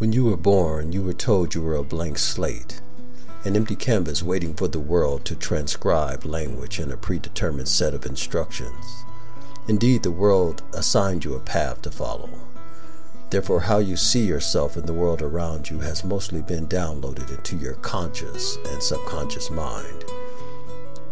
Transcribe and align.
When 0.00 0.14
you 0.14 0.24
were 0.24 0.38
born, 0.38 0.92
you 0.92 1.02
were 1.02 1.12
told 1.12 1.54
you 1.54 1.60
were 1.60 1.76
a 1.76 1.82
blank 1.82 2.16
slate, 2.16 2.80
an 3.44 3.54
empty 3.54 3.76
canvas 3.76 4.22
waiting 4.22 4.54
for 4.54 4.66
the 4.66 4.80
world 4.80 5.26
to 5.26 5.36
transcribe 5.36 6.24
language 6.24 6.80
in 6.80 6.90
a 6.90 6.96
predetermined 6.96 7.68
set 7.68 7.92
of 7.92 8.06
instructions. 8.06 9.04
Indeed, 9.68 10.02
the 10.02 10.10
world 10.10 10.62
assigned 10.72 11.26
you 11.26 11.34
a 11.34 11.38
path 11.38 11.82
to 11.82 11.90
follow. 11.90 12.30
Therefore, 13.28 13.60
how 13.60 13.76
you 13.76 13.94
see 13.94 14.24
yourself 14.24 14.74
and 14.74 14.86
the 14.86 14.94
world 14.94 15.20
around 15.20 15.68
you 15.68 15.80
has 15.80 16.02
mostly 16.02 16.40
been 16.40 16.66
downloaded 16.66 17.28
into 17.28 17.58
your 17.58 17.74
conscious 17.74 18.56
and 18.70 18.82
subconscious 18.82 19.50
mind. 19.50 20.06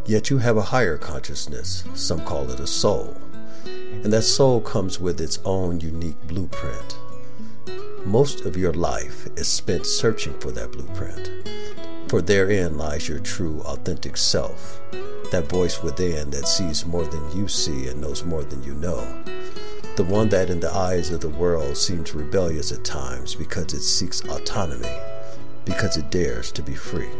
Yet 0.06 0.30
you 0.30 0.38
have 0.38 0.56
a 0.56 0.62
higher 0.62 0.96
consciousness, 0.96 1.84
some 1.92 2.24
call 2.24 2.50
it 2.50 2.58
a 2.58 2.66
soul, 2.66 3.14
and 3.66 4.10
that 4.14 4.22
soul 4.22 4.62
comes 4.62 4.98
with 4.98 5.20
its 5.20 5.41
own 5.44 5.78
unique 5.80 6.27
blueprint. 6.27 6.96
Most 8.08 8.46
of 8.46 8.56
your 8.56 8.72
life 8.72 9.28
is 9.36 9.48
spent 9.48 9.84
searching 9.84 10.32
for 10.40 10.50
that 10.52 10.72
blueprint, 10.72 11.30
for 12.08 12.22
therein 12.22 12.78
lies 12.78 13.06
your 13.06 13.19
true, 13.19 13.60
authentic 13.66 14.16
self, 14.16 14.80
that 15.30 15.50
voice 15.50 15.83
within 15.83 16.30
that 16.30 16.48
sees 16.48 16.86
more 16.86 17.05
than 17.05 17.36
you 17.36 17.48
see 17.48 17.86
and 17.86 18.00
knows 18.00 18.24
more 18.24 18.44
than 18.44 18.64
you 18.64 18.72
know 18.72 19.06
the 19.96 20.05
one 20.05 20.30
that 20.30 20.48
in 20.48 20.58
the 20.58 20.72
eyes 20.74 21.10
of 21.10 21.20
the 21.20 21.28
world 21.28 21.77
seems 21.77 22.14
rebellious 22.14 22.72
at 22.72 22.83
times 22.83 23.34
because 23.34 23.74
it 23.74 23.83
seeks 23.83 24.24
autonomy, 24.24 24.96
because 25.66 25.98
it 25.98 26.11
dares 26.11 26.50
to 26.50 26.62
be 26.62 26.74
free. 26.74 27.11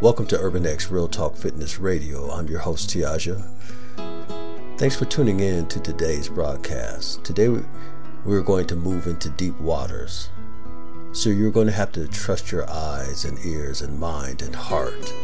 Welcome 0.00 0.26
to 0.26 0.40
Urban 0.40 0.66
X 0.66 0.90
Real 0.90 1.06
Talk 1.06 1.36
Fitness 1.36 1.78
Radio. 1.78 2.32
I'm 2.32 2.48
your 2.48 2.58
host, 2.58 2.90
Tiaja. 2.90 3.48
Thanks 4.76 4.96
for 4.96 5.04
tuning 5.04 5.38
in 5.38 5.68
to 5.68 5.78
today's 5.78 6.28
broadcast. 6.28 7.22
Today, 7.22 7.60
we're 8.24 8.42
going 8.42 8.66
to 8.66 8.76
move 8.76 9.06
into 9.06 9.28
deep 9.28 9.58
waters. 9.60 10.30
So, 11.12 11.30
you're 11.30 11.52
going 11.52 11.66
to 11.66 11.72
have 11.72 11.92
to 11.92 12.08
trust 12.08 12.50
your 12.50 12.68
eyes 12.68 13.24
and 13.24 13.38
ears 13.44 13.82
and 13.82 14.00
mind 14.00 14.42
and 14.42 14.54
heart, 14.54 15.14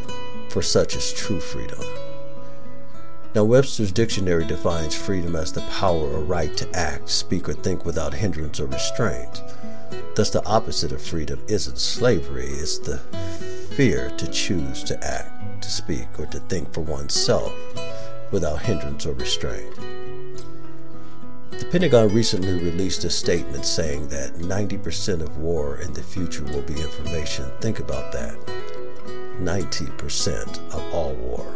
for 0.50 0.62
such 0.62 0.94
is 0.94 1.12
true 1.12 1.40
freedom. 1.40 1.80
Now, 3.34 3.44
Webster's 3.44 3.92
dictionary 3.92 4.44
defines 4.44 4.94
freedom 4.94 5.36
as 5.36 5.52
the 5.52 5.62
power 5.62 6.00
or 6.00 6.20
right 6.20 6.56
to 6.56 6.76
act, 6.76 7.08
speak, 7.08 7.48
or 7.48 7.54
think 7.54 7.84
without 7.84 8.12
hindrance 8.12 8.60
or 8.60 8.66
restraint. 8.66 9.42
Thus, 10.14 10.30
the 10.30 10.44
opposite 10.44 10.92
of 10.92 11.00
freedom 11.00 11.40
isn't 11.48 11.78
slavery, 11.78 12.46
it's 12.46 12.78
the 12.78 12.98
fear 13.76 14.10
to 14.16 14.30
choose 14.30 14.82
to 14.84 15.04
act, 15.04 15.62
to 15.62 15.70
speak, 15.70 16.08
or 16.18 16.26
to 16.26 16.40
think 16.40 16.72
for 16.72 16.82
oneself 16.82 17.52
without 18.32 18.62
hindrance 18.62 19.06
or 19.06 19.14
restraint. 19.14 19.74
The 21.50 21.66
Pentagon 21.70 22.08
recently 22.14 22.52
released 22.52 23.04
a 23.04 23.10
statement 23.10 23.64
saying 23.66 24.08
that 24.08 24.34
90% 24.34 25.20
of 25.20 25.38
war 25.38 25.78
in 25.78 25.92
the 25.92 26.02
future 26.02 26.44
will 26.44 26.62
be 26.62 26.80
information. 26.80 27.50
Think 27.60 27.80
about 27.80 28.12
that 28.12 28.36
90% 29.40 30.74
of 30.74 30.94
all 30.94 31.14
war. 31.14 31.54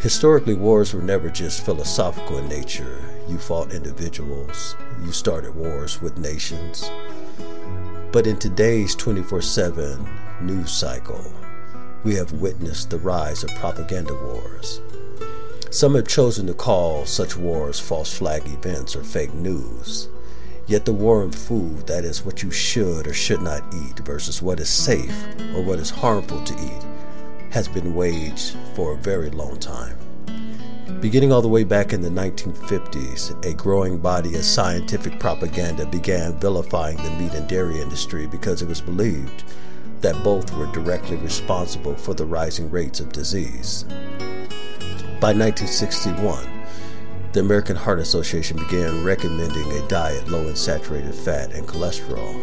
Historically, 0.00 0.54
wars 0.54 0.92
were 0.92 1.02
never 1.02 1.30
just 1.30 1.64
philosophical 1.64 2.38
in 2.38 2.48
nature. 2.48 3.02
You 3.26 3.38
fought 3.38 3.72
individuals, 3.72 4.76
you 5.02 5.12
started 5.12 5.54
wars 5.54 6.02
with 6.02 6.18
nations. 6.18 6.90
But 8.12 8.26
in 8.26 8.36
today's 8.36 8.94
24 8.94 9.42
7 9.42 10.08
news 10.42 10.70
cycle, 10.70 11.24
we 12.04 12.14
have 12.16 12.32
witnessed 12.32 12.90
the 12.90 12.98
rise 12.98 13.42
of 13.42 13.50
propaganda 13.56 14.14
wars. 14.14 14.80
Some 15.74 15.96
have 15.96 16.06
chosen 16.06 16.46
to 16.46 16.54
call 16.54 17.04
such 17.04 17.36
wars 17.36 17.80
false 17.80 18.16
flag 18.16 18.46
events 18.46 18.94
or 18.94 19.02
fake 19.02 19.34
news. 19.34 20.08
Yet 20.68 20.84
the 20.84 20.92
war 20.92 21.24
on 21.24 21.32
food, 21.32 21.88
that 21.88 22.04
is, 22.04 22.24
what 22.24 22.44
you 22.44 22.52
should 22.52 23.08
or 23.08 23.12
should 23.12 23.42
not 23.42 23.64
eat 23.74 23.98
versus 23.98 24.40
what 24.40 24.60
is 24.60 24.68
safe 24.68 25.12
or 25.52 25.64
what 25.64 25.80
is 25.80 25.90
harmful 25.90 26.44
to 26.44 26.54
eat, 26.54 27.50
has 27.50 27.66
been 27.66 27.96
waged 27.96 28.56
for 28.76 28.92
a 28.92 28.98
very 28.98 29.30
long 29.30 29.58
time. 29.58 29.98
Beginning 31.00 31.32
all 31.32 31.42
the 31.42 31.48
way 31.48 31.64
back 31.64 31.92
in 31.92 32.02
the 32.02 32.08
1950s, 32.08 33.44
a 33.44 33.52
growing 33.54 33.98
body 33.98 34.36
of 34.36 34.44
scientific 34.44 35.18
propaganda 35.18 35.86
began 35.86 36.38
vilifying 36.38 36.98
the 36.98 37.10
meat 37.18 37.34
and 37.34 37.48
dairy 37.48 37.80
industry 37.80 38.28
because 38.28 38.62
it 38.62 38.68
was 38.68 38.80
believed 38.80 39.42
that 40.02 40.22
both 40.22 40.56
were 40.56 40.70
directly 40.70 41.16
responsible 41.16 41.96
for 41.96 42.14
the 42.14 42.24
rising 42.24 42.70
rates 42.70 43.00
of 43.00 43.10
disease. 43.10 43.84
By 45.20 45.32
1961, 45.32 46.46
the 47.32 47.40
American 47.40 47.76
Heart 47.76 48.00
Association 48.00 48.58
began 48.58 49.04
recommending 49.04 49.70
a 49.72 49.88
diet 49.88 50.28
low 50.28 50.46
in 50.48 50.56
saturated 50.56 51.14
fat 51.14 51.52
and 51.52 51.66
cholesterol. 51.66 52.36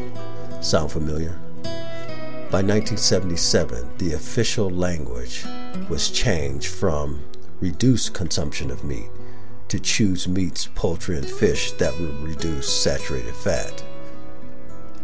Sound 0.64 0.92
familiar? 0.92 1.38
By 2.50 2.64
1977, 2.64 3.98
the 3.98 4.14
official 4.14 4.70
language 4.70 5.46
was 5.90 6.10
changed 6.10 6.68
from 6.68 7.24
reduce 7.60 8.10
consumption 8.10 8.72
of 8.72 8.84
meat, 8.84 9.10
to 9.68 9.80
choose 9.80 10.28
meats, 10.28 10.68
poultry, 10.74 11.18
and 11.18 11.30
fish 11.30 11.72
that 11.74 11.98
will 12.00 12.14
reduce 12.26 12.68
saturated 12.72 13.36
fat. 13.36 13.84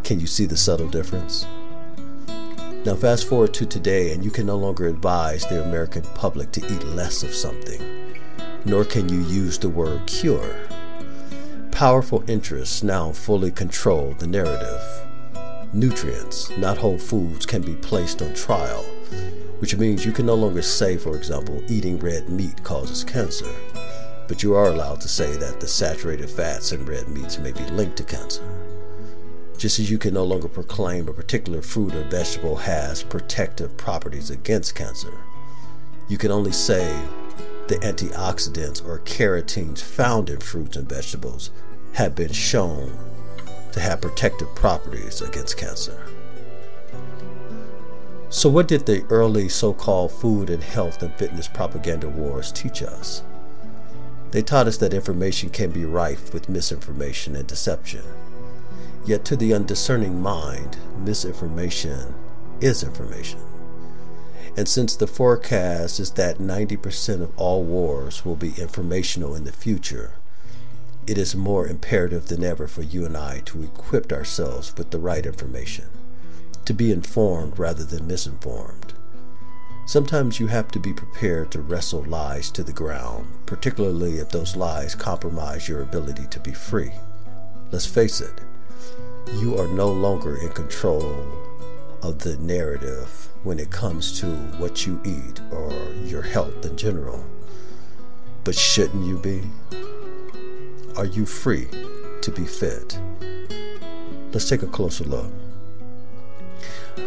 Can 0.02 0.18
you 0.20 0.26
see 0.26 0.46
the 0.46 0.56
subtle 0.56 0.88
difference? 0.88 1.46
Now, 2.84 2.94
fast 2.94 3.28
forward 3.28 3.54
to 3.54 3.66
today, 3.66 4.12
and 4.12 4.24
you 4.24 4.30
can 4.30 4.46
no 4.46 4.56
longer 4.56 4.86
advise 4.86 5.46
the 5.46 5.62
American 5.62 6.02
public 6.14 6.52
to 6.52 6.64
eat 6.72 6.84
less 6.84 7.22
of 7.22 7.34
something, 7.34 7.82
nor 8.64 8.84
can 8.84 9.08
you 9.08 9.20
use 9.22 9.58
the 9.58 9.68
word 9.68 10.06
cure. 10.06 10.56
Powerful 11.70 12.24
interests 12.28 12.82
now 12.82 13.12
fully 13.12 13.50
control 13.50 14.14
the 14.18 14.26
narrative. 14.26 14.82
Nutrients, 15.72 16.50
not 16.56 16.78
whole 16.78 16.98
foods, 16.98 17.44
can 17.44 17.62
be 17.62 17.74
placed 17.74 18.22
on 18.22 18.34
trial 18.34 18.84
which 19.58 19.76
means 19.76 20.04
you 20.04 20.12
can 20.12 20.26
no 20.26 20.34
longer 20.34 20.62
say, 20.62 20.96
for 20.96 21.16
example, 21.16 21.62
eating 21.68 21.98
red 21.98 22.28
meat 22.28 22.62
causes 22.62 23.02
cancer, 23.02 23.50
but 24.28 24.42
you 24.42 24.54
are 24.54 24.68
allowed 24.68 25.00
to 25.00 25.08
say 25.08 25.36
that 25.36 25.60
the 25.60 25.66
saturated 25.66 26.30
fats 26.30 26.72
in 26.72 26.84
red 26.86 27.08
meats 27.08 27.38
may 27.38 27.52
be 27.52 27.64
linked 27.70 27.96
to 27.96 28.04
cancer. 28.04 28.67
Just 29.58 29.80
as 29.80 29.90
you 29.90 29.98
can 29.98 30.14
no 30.14 30.22
longer 30.22 30.46
proclaim 30.46 31.08
a 31.08 31.12
particular 31.12 31.62
fruit 31.62 31.92
or 31.92 32.04
vegetable 32.04 32.54
has 32.54 33.02
protective 33.02 33.76
properties 33.76 34.30
against 34.30 34.76
cancer, 34.76 35.12
you 36.06 36.16
can 36.16 36.30
only 36.30 36.52
say 36.52 36.96
the 37.66 37.74
antioxidants 37.80 38.86
or 38.86 39.00
carotenes 39.00 39.82
found 39.82 40.30
in 40.30 40.38
fruits 40.38 40.76
and 40.76 40.88
vegetables 40.88 41.50
have 41.94 42.14
been 42.14 42.32
shown 42.32 42.96
to 43.72 43.80
have 43.80 44.00
protective 44.00 44.54
properties 44.54 45.20
against 45.22 45.56
cancer. 45.56 46.06
So, 48.30 48.48
what 48.48 48.68
did 48.68 48.86
the 48.86 49.04
early 49.10 49.48
so 49.48 49.72
called 49.72 50.12
food 50.12 50.50
and 50.50 50.62
health 50.62 51.02
and 51.02 51.12
fitness 51.14 51.48
propaganda 51.48 52.08
wars 52.08 52.52
teach 52.52 52.80
us? 52.80 53.24
They 54.30 54.42
taught 54.42 54.68
us 54.68 54.76
that 54.76 54.94
information 54.94 55.50
can 55.50 55.72
be 55.72 55.84
rife 55.84 56.32
with 56.32 56.48
misinformation 56.48 57.34
and 57.34 57.46
deception. 57.48 58.04
Yet, 59.08 59.24
to 59.24 59.36
the 59.36 59.54
undiscerning 59.54 60.20
mind, 60.20 60.76
misinformation 60.98 62.14
is 62.60 62.82
information. 62.82 63.40
And 64.54 64.68
since 64.68 64.94
the 64.94 65.06
forecast 65.06 65.98
is 65.98 66.10
that 66.10 66.36
90% 66.36 67.22
of 67.22 67.32
all 67.38 67.64
wars 67.64 68.26
will 68.26 68.36
be 68.36 68.52
informational 68.58 69.34
in 69.34 69.44
the 69.44 69.52
future, 69.52 70.12
it 71.06 71.16
is 71.16 71.34
more 71.34 71.66
imperative 71.66 72.28
than 72.28 72.44
ever 72.44 72.68
for 72.68 72.82
you 72.82 73.06
and 73.06 73.16
I 73.16 73.40
to 73.46 73.62
equip 73.62 74.12
ourselves 74.12 74.74
with 74.76 74.90
the 74.90 74.98
right 74.98 75.24
information 75.24 75.86
to 76.66 76.74
be 76.74 76.92
informed 76.92 77.58
rather 77.58 77.84
than 77.84 78.06
misinformed. 78.06 78.92
Sometimes 79.86 80.38
you 80.38 80.48
have 80.48 80.68
to 80.72 80.78
be 80.78 80.92
prepared 80.92 81.50
to 81.52 81.62
wrestle 81.62 82.04
lies 82.04 82.50
to 82.50 82.62
the 82.62 82.74
ground, 82.74 83.26
particularly 83.46 84.18
if 84.18 84.28
those 84.28 84.54
lies 84.54 84.94
compromise 84.94 85.66
your 85.66 85.80
ability 85.80 86.26
to 86.26 86.40
be 86.40 86.52
free. 86.52 86.92
Let's 87.72 87.86
face 87.86 88.20
it, 88.20 88.38
you 89.34 89.58
are 89.58 89.68
no 89.68 89.90
longer 89.90 90.36
in 90.36 90.48
control 90.50 91.26
of 92.02 92.18
the 92.20 92.36
narrative 92.38 93.28
when 93.42 93.58
it 93.58 93.70
comes 93.70 94.18
to 94.20 94.26
what 94.58 94.86
you 94.86 95.00
eat 95.04 95.40
or 95.50 95.72
your 96.04 96.22
health 96.22 96.64
in 96.64 96.76
general. 96.76 97.24
But 98.44 98.54
shouldn't 98.54 99.04
you 99.04 99.18
be? 99.18 99.42
Are 100.96 101.06
you 101.06 101.26
free 101.26 101.68
to 102.22 102.30
be 102.30 102.44
fit? 102.44 102.98
Let's 104.32 104.48
take 104.48 104.62
a 104.62 104.66
closer 104.66 105.04
look. 105.04 105.30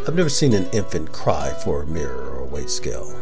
I've 0.07 0.15
never 0.15 0.29
seen 0.29 0.53
an 0.53 0.69
infant 0.71 1.11
cry 1.11 1.53
for 1.63 1.83
a 1.83 1.87
mirror 1.87 2.29
or 2.29 2.39
a 2.39 2.45
weight 2.45 2.69
scale. 2.69 3.13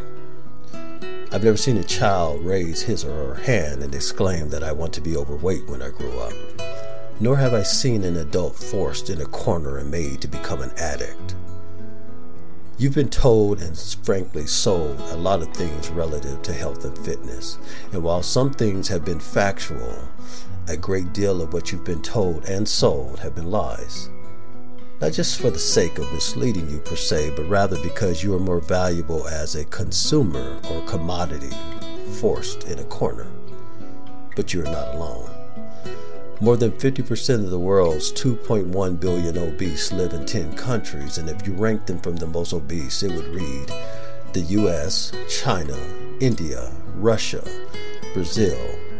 I've 1.31 1.43
never 1.43 1.57
seen 1.57 1.77
a 1.77 1.83
child 1.83 2.43
raise 2.43 2.81
his 2.81 3.05
or 3.05 3.13
her 3.13 3.35
hand 3.35 3.83
and 3.83 3.93
exclaim 3.93 4.49
that 4.49 4.63
I 4.63 4.71
want 4.71 4.93
to 4.93 5.01
be 5.01 5.15
overweight 5.15 5.67
when 5.67 5.81
I 5.81 5.89
grow 5.89 6.19
up. 6.19 6.58
Nor 7.21 7.35
have 7.35 7.53
I 7.53 7.63
seen 7.63 8.03
an 8.05 8.15
adult 8.15 8.55
forced 8.55 9.09
in 9.09 9.19
a 9.19 9.25
corner 9.25 9.77
and 9.77 9.91
made 9.91 10.21
to 10.21 10.27
become 10.27 10.61
an 10.61 10.71
addict. 10.77 11.35
You've 12.77 12.95
been 12.95 13.09
told 13.09 13.61
and 13.61 13.77
frankly 13.77 14.47
sold 14.47 14.97
a 15.01 15.17
lot 15.17 15.41
of 15.41 15.53
things 15.53 15.89
relative 15.89 16.41
to 16.43 16.53
health 16.53 16.85
and 16.85 16.97
fitness. 16.97 17.59
And 17.91 18.03
while 18.03 18.23
some 18.23 18.51
things 18.51 18.87
have 18.87 19.03
been 19.03 19.19
factual, 19.19 19.99
a 20.69 20.77
great 20.77 21.11
deal 21.11 21.41
of 21.41 21.51
what 21.51 21.73
you've 21.73 21.83
been 21.83 22.01
told 22.01 22.45
and 22.45 22.65
sold 22.65 23.19
have 23.19 23.35
been 23.35 23.51
lies. 23.51 24.09
Not 25.01 25.11
just 25.11 25.41
for 25.41 25.49
the 25.49 25.59
sake 25.59 25.97
of 25.97 26.13
misleading 26.13 26.69
you 26.69 26.79
per 26.79 26.95
se, 26.95 27.33
but 27.35 27.49
rather 27.49 27.77
because 27.83 28.23
you 28.23 28.33
are 28.33 28.39
more 28.39 28.61
valuable 28.61 29.27
as 29.27 29.55
a 29.55 29.65
consumer 29.65 30.57
or 30.71 30.81
commodity 30.85 31.55
forced 32.13 32.63
in 32.63 32.79
a 32.79 32.83
corner. 32.85 33.27
But 34.37 34.53
you're 34.53 34.63
not 34.63 34.95
alone. 34.95 35.38
More 36.41 36.55
than 36.55 36.71
50% 36.71 37.43
of 37.43 37.49
the 37.49 37.59
world's 37.59 38.13
2.1 38.13 38.99
billion 38.99 39.37
obese 39.37 39.91
live 39.91 40.13
in 40.13 40.25
10 40.25 40.55
countries, 40.55 41.17
and 41.17 41.29
if 41.29 41.45
you 41.45 41.53
ranked 41.53 41.87
them 41.87 41.99
from 41.99 42.15
the 42.15 42.27
most 42.27 42.53
obese, 42.53 43.03
it 43.03 43.11
would 43.11 43.27
read 43.35 43.71
the 44.31 44.41
US, 44.41 45.11
China, 45.27 45.77
India, 46.21 46.71
Russia, 46.95 47.43
Brazil, 48.13 48.57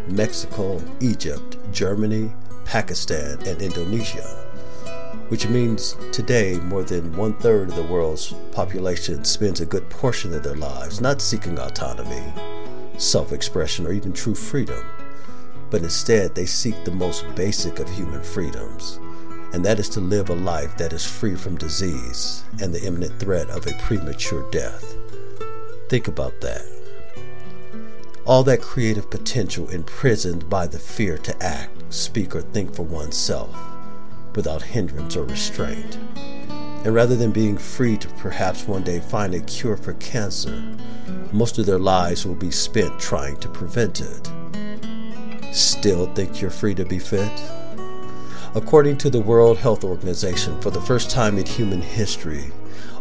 Mexico, 0.10 0.82
Egypt, 1.00 1.58
Germany, 1.72 2.32
Pakistan, 2.66 3.40
and 3.46 3.62
Indonesia 3.62 4.46
which 5.30 5.48
means 5.48 5.96
today 6.12 6.56
more 6.64 6.84
than 6.84 7.16
one 7.16 7.34
third 7.34 7.70
of 7.70 7.76
the 7.76 7.84
world's 7.84 8.34
population 8.52 9.24
spends 9.24 9.62
a 9.62 9.66
good 9.66 9.88
portion 9.90 10.34
of 10.34 10.44
their 10.44 10.56
lives 10.56 11.02
not 11.02 11.22
seeking 11.22 11.58
autonomy, 11.60 12.24
self 12.98 13.32
expression, 13.32 13.86
or 13.86 13.92
even 13.92 14.12
true 14.12 14.34
freedom, 14.36 14.84
but 15.70 15.84
instead 15.84 16.36
they 16.36 16.46
seek 16.46 16.84
the 16.84 16.92
most 16.92 17.26
basic 17.36 17.80
of 17.80 17.90
human 17.90 18.22
freedoms, 18.22 19.00
and 19.54 19.64
that 19.66 19.80
is 19.80 19.90
to 19.90 20.00
live 20.00 20.30
a 20.30 20.36
life 20.36 20.78
that 20.78 20.94
is 20.94 21.06
free 21.06 21.36
from 21.36 21.58
disease 21.58 22.44
and 22.62 22.74
the 22.74 22.84
imminent 22.86 23.20
threat 23.20 23.50
of 23.50 23.66
a 23.68 23.74
premature 23.82 24.50
death. 24.52 24.96
Think 25.90 26.08
about 26.08 26.40
that. 26.42 26.66
All 28.26 28.44
that 28.44 28.62
creative 28.62 29.10
potential 29.10 29.70
imprisoned 29.70 30.50
by 30.50 30.68
the 30.68 30.78
fear 30.78 31.18
to 31.18 31.44
act, 31.44 31.72
speak, 31.92 32.36
or 32.36 32.42
think 32.42 32.76
for 32.76 32.84
oneself 32.84 33.56
without 34.36 34.62
hindrance 34.62 35.16
or 35.16 35.24
restraint. 35.24 35.98
And 36.86 36.94
rather 36.94 37.16
than 37.16 37.32
being 37.32 37.58
free 37.58 37.98
to 37.98 38.08
perhaps 38.10 38.68
one 38.68 38.84
day 38.84 39.00
find 39.00 39.34
a 39.34 39.42
cure 39.42 39.76
for 39.76 39.94
cancer, 39.96 40.64
most 41.32 41.58
of 41.58 41.66
their 41.66 41.80
lives 41.80 42.26
will 42.26 42.36
be 42.36 42.52
spent 42.52 43.00
trying 43.00 43.38
to 43.38 43.50
prevent 43.50 44.00
it. 44.00 44.32
Still 45.52 46.06
think 46.14 46.42
you're 46.42 46.52
free 46.52 46.76
to 46.76 46.86
be 46.86 47.00
fit? 47.00 47.32
According 48.54 48.98
to 49.00 49.10
the 49.10 49.22
World 49.22 49.58
Health 49.58 49.84
Organization, 49.84 50.60
for 50.62 50.70
the 50.70 50.82
first 50.82 51.10
time 51.10 51.38
in 51.38 51.46
human 51.46 51.82
history, 51.82 52.52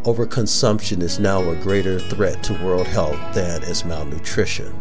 overconsumption 0.04 1.02
is 1.02 1.18
now 1.18 1.42
a 1.42 1.56
greater 1.56 2.00
threat 2.00 2.42
to 2.44 2.54
world 2.64 2.86
health 2.86 3.18
than 3.34 3.62
is 3.64 3.84
malnutrition. 3.84 4.72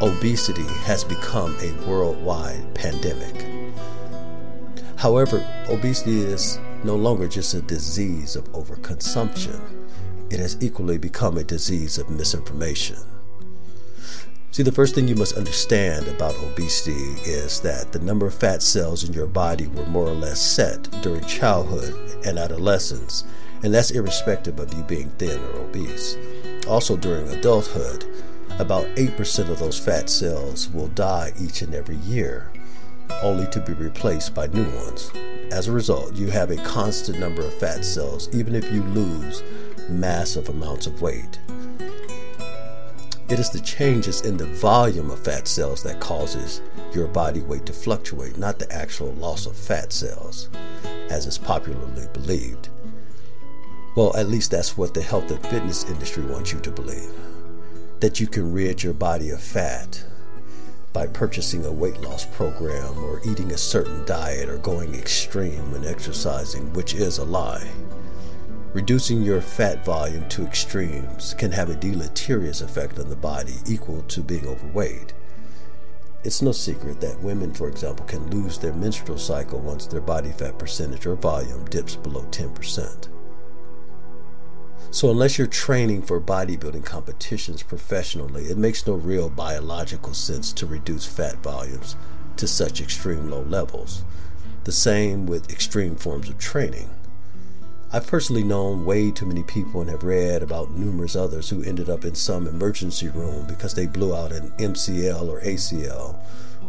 Obesity 0.00 0.66
has 0.84 1.04
become 1.04 1.54
a 1.60 1.72
worldwide 1.86 2.74
pandemic. 2.74 3.46
However, 4.96 5.46
obesity 5.68 6.20
is 6.20 6.58
no 6.82 6.96
longer 6.96 7.28
just 7.28 7.54
a 7.54 7.62
disease 7.62 8.36
of 8.36 8.50
overconsumption, 8.52 9.60
it 10.30 10.40
has 10.40 10.56
equally 10.60 10.98
become 10.98 11.36
a 11.36 11.44
disease 11.44 11.98
of 11.98 12.08
misinformation. 12.10 12.96
See, 14.58 14.64
the 14.64 14.72
first 14.72 14.96
thing 14.96 15.06
you 15.06 15.14
must 15.14 15.36
understand 15.36 16.08
about 16.08 16.34
obesity 16.34 16.90
is 17.22 17.60
that 17.60 17.92
the 17.92 18.00
number 18.00 18.26
of 18.26 18.34
fat 18.34 18.60
cells 18.60 19.04
in 19.04 19.12
your 19.12 19.28
body 19.28 19.68
were 19.68 19.86
more 19.86 20.08
or 20.08 20.16
less 20.16 20.40
set 20.40 20.82
during 21.00 21.24
childhood 21.26 21.94
and 22.26 22.40
adolescence, 22.40 23.22
and 23.62 23.72
that's 23.72 23.92
irrespective 23.92 24.58
of 24.58 24.74
you 24.74 24.82
being 24.82 25.10
thin 25.10 25.38
or 25.38 25.60
obese. 25.60 26.16
Also, 26.66 26.96
during 26.96 27.28
adulthood, 27.28 28.04
about 28.58 28.84
8% 28.96 29.48
of 29.48 29.60
those 29.60 29.78
fat 29.78 30.10
cells 30.10 30.68
will 30.70 30.88
die 30.88 31.32
each 31.38 31.62
and 31.62 31.72
every 31.72 31.98
year 31.98 32.50
only 33.22 33.46
to 33.52 33.60
be 33.60 33.74
replaced 33.74 34.34
by 34.34 34.48
new 34.48 34.68
ones. 34.70 35.12
As 35.52 35.68
a 35.68 35.72
result, 35.72 36.14
you 36.14 36.30
have 36.30 36.50
a 36.50 36.56
constant 36.64 37.20
number 37.20 37.42
of 37.42 37.54
fat 37.60 37.84
cells, 37.84 38.28
even 38.34 38.56
if 38.56 38.68
you 38.72 38.82
lose 38.82 39.44
massive 39.88 40.48
amounts 40.48 40.88
of 40.88 41.00
weight. 41.00 41.38
It 43.28 43.38
is 43.38 43.50
the 43.50 43.60
changes 43.60 44.22
in 44.22 44.38
the 44.38 44.46
volume 44.46 45.10
of 45.10 45.22
fat 45.22 45.46
cells 45.46 45.82
that 45.82 46.00
causes 46.00 46.62
your 46.94 47.06
body 47.08 47.40
weight 47.40 47.66
to 47.66 47.74
fluctuate, 47.74 48.38
not 48.38 48.58
the 48.58 48.72
actual 48.72 49.12
loss 49.12 49.44
of 49.44 49.54
fat 49.54 49.92
cells, 49.92 50.48
as 51.10 51.26
is 51.26 51.36
popularly 51.36 52.08
believed. 52.14 52.70
Well, 53.96 54.16
at 54.16 54.28
least 54.28 54.50
that's 54.50 54.78
what 54.78 54.94
the 54.94 55.02
health 55.02 55.30
and 55.30 55.44
fitness 55.46 55.84
industry 55.84 56.24
wants 56.24 56.52
you 56.52 56.60
to 56.60 56.70
believe 56.70 57.12
that 58.00 58.20
you 58.20 58.28
can 58.28 58.52
rid 58.52 58.82
your 58.82 58.94
body 58.94 59.30
of 59.30 59.42
fat 59.42 60.04
by 60.92 61.06
purchasing 61.06 61.64
a 61.66 61.72
weight 61.72 62.00
loss 62.00 62.24
program 62.26 62.96
or 63.04 63.20
eating 63.24 63.52
a 63.52 63.58
certain 63.58 64.04
diet 64.06 64.48
or 64.48 64.58
going 64.58 64.94
extreme 64.94 65.72
when 65.72 65.84
exercising, 65.84 66.72
which 66.72 66.94
is 66.94 67.18
a 67.18 67.24
lie. 67.24 67.68
Reducing 68.78 69.22
your 69.22 69.40
fat 69.40 69.84
volume 69.84 70.28
to 70.28 70.46
extremes 70.46 71.34
can 71.34 71.50
have 71.50 71.68
a 71.68 71.74
deleterious 71.74 72.60
effect 72.60 72.96
on 73.00 73.10
the 73.10 73.16
body 73.16 73.56
equal 73.66 74.02
to 74.02 74.20
being 74.20 74.46
overweight. 74.46 75.12
It's 76.22 76.42
no 76.42 76.52
secret 76.52 77.00
that 77.00 77.20
women, 77.20 77.52
for 77.52 77.66
example, 77.66 78.06
can 78.06 78.30
lose 78.30 78.56
their 78.56 78.72
menstrual 78.72 79.18
cycle 79.18 79.58
once 79.58 79.86
their 79.86 80.00
body 80.00 80.30
fat 80.30 80.60
percentage 80.60 81.06
or 81.06 81.16
volume 81.16 81.64
dips 81.64 81.96
below 81.96 82.22
10%. 82.30 83.08
So, 84.92 85.10
unless 85.10 85.38
you're 85.38 85.48
training 85.48 86.02
for 86.02 86.20
bodybuilding 86.20 86.84
competitions 86.84 87.64
professionally, 87.64 88.44
it 88.44 88.58
makes 88.58 88.86
no 88.86 88.94
real 88.94 89.28
biological 89.28 90.14
sense 90.14 90.52
to 90.52 90.66
reduce 90.66 91.04
fat 91.04 91.42
volumes 91.42 91.96
to 92.36 92.46
such 92.46 92.80
extreme 92.80 93.28
low 93.28 93.42
levels. 93.42 94.04
The 94.62 94.72
same 94.72 95.26
with 95.26 95.50
extreme 95.50 95.96
forms 95.96 96.28
of 96.28 96.38
training. 96.38 96.90
I've 97.90 98.06
personally 98.06 98.44
known 98.44 98.84
way 98.84 99.10
too 99.10 99.24
many 99.24 99.42
people 99.42 99.80
and 99.80 99.88
have 99.88 100.02
read 100.02 100.42
about 100.42 100.72
numerous 100.72 101.16
others 101.16 101.48
who 101.48 101.62
ended 101.62 101.88
up 101.88 102.04
in 102.04 102.14
some 102.14 102.46
emergency 102.46 103.08
room 103.08 103.46
because 103.46 103.72
they 103.72 103.86
blew 103.86 104.14
out 104.14 104.30
an 104.30 104.50
MCL 104.58 105.26
or 105.26 105.40
ACL, 105.40 106.14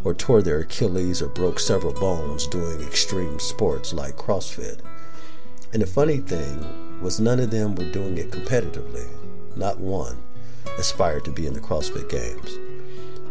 or 0.05 0.13
tore 0.13 0.41
their 0.41 0.59
Achilles 0.59 1.21
or 1.21 1.27
broke 1.27 1.59
several 1.59 1.91
bones 1.91 2.47
doing 2.47 2.81
extreme 2.81 3.38
sports 3.38 3.91
like 3.91 4.15
CrossFit. 4.15 4.79
And 5.73 5.81
the 5.81 5.88
funny 5.88 6.19
thing 6.19 7.01
was 7.01 7.19
none 7.19 7.41
of 7.41 7.51
them 7.51 7.75
were 7.75 7.91
doing 7.91 8.17
it 8.17 8.31
competitively. 8.31 9.09
Not 9.57 9.77
one 9.77 10.17
aspired 10.77 11.25
to 11.25 11.31
be 11.31 11.45
in 11.45 11.53
the 11.53 11.59
CrossFit 11.59 12.09
Games. 12.09 12.57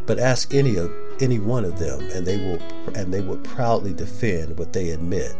But 0.04 0.18
ask 0.18 0.52
any 0.52 0.76
of 0.76 0.92
any 1.20 1.38
one 1.38 1.64
of 1.64 1.78
them, 1.78 2.00
and 2.12 2.26
they 2.26 2.36
will 2.36 2.60
and 2.94 3.14
they 3.14 3.22
would 3.22 3.44
proudly 3.44 3.94
defend 3.94 4.58
what 4.58 4.74
they 4.74 4.90
admit 4.90 5.36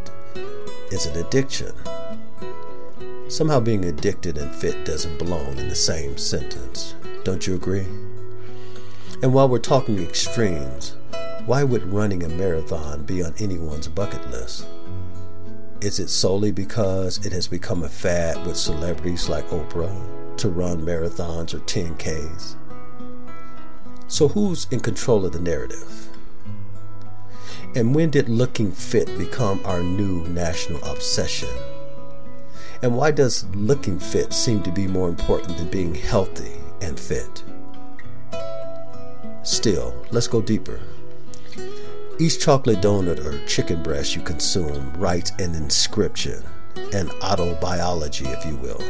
is 0.90 1.04
an 1.04 1.18
addiction. 1.18 1.72
Somehow 3.28 3.60
being 3.60 3.84
addicted 3.84 4.38
and 4.38 4.54
fit 4.54 4.86
doesn't 4.86 5.18
belong 5.18 5.58
in 5.58 5.68
the 5.68 5.74
same 5.74 6.16
sentence. 6.16 6.94
Don't 7.24 7.46
you 7.46 7.54
agree? 7.54 7.86
And 9.22 9.34
while 9.34 9.50
we're 9.50 9.58
talking 9.58 9.98
extremes, 9.98 10.96
why 11.44 11.62
would 11.62 11.92
running 11.92 12.22
a 12.22 12.28
marathon 12.28 13.02
be 13.02 13.22
on 13.22 13.34
anyone's 13.38 13.86
bucket 13.86 14.30
list? 14.30 14.66
Is 15.82 15.98
it 15.98 16.08
solely 16.08 16.52
because 16.52 17.24
it 17.26 17.32
has 17.32 17.46
become 17.46 17.84
a 17.84 17.88
fad 17.88 18.46
with 18.46 18.56
celebrities 18.56 19.28
like 19.28 19.46
Oprah 19.48 20.36
to 20.38 20.48
run 20.48 20.80
marathons 20.80 21.52
or 21.52 21.58
10Ks? 21.60 22.56
So, 24.06 24.28
who's 24.28 24.66
in 24.70 24.80
control 24.80 25.26
of 25.26 25.32
the 25.32 25.40
narrative? 25.40 26.08
And 27.76 27.94
when 27.94 28.08
did 28.08 28.30
looking 28.30 28.72
fit 28.72 29.06
become 29.18 29.60
our 29.66 29.82
new 29.82 30.26
national 30.28 30.82
obsession? 30.84 31.50
And 32.82 32.96
why 32.96 33.10
does 33.10 33.44
looking 33.54 33.98
fit 33.98 34.32
seem 34.32 34.62
to 34.62 34.70
be 34.70 34.86
more 34.86 35.08
important 35.08 35.58
than 35.58 35.68
being 35.68 35.94
healthy 35.94 36.52
and 36.80 36.98
fit? 36.98 37.42
Still, 39.42 39.94
let's 40.10 40.28
go 40.28 40.40
deeper. 40.40 40.80
Each 42.20 42.38
chocolate 42.38 42.80
donut 42.80 43.24
or 43.24 43.44
chicken 43.46 43.82
breast 43.82 44.14
you 44.14 44.22
consume 44.22 44.92
writes 44.94 45.32
an 45.38 45.54
inscription, 45.54 46.42
an 46.92 47.08
autobiology, 47.20 48.26
if 48.36 48.44
you 48.44 48.56
will. 48.56 48.82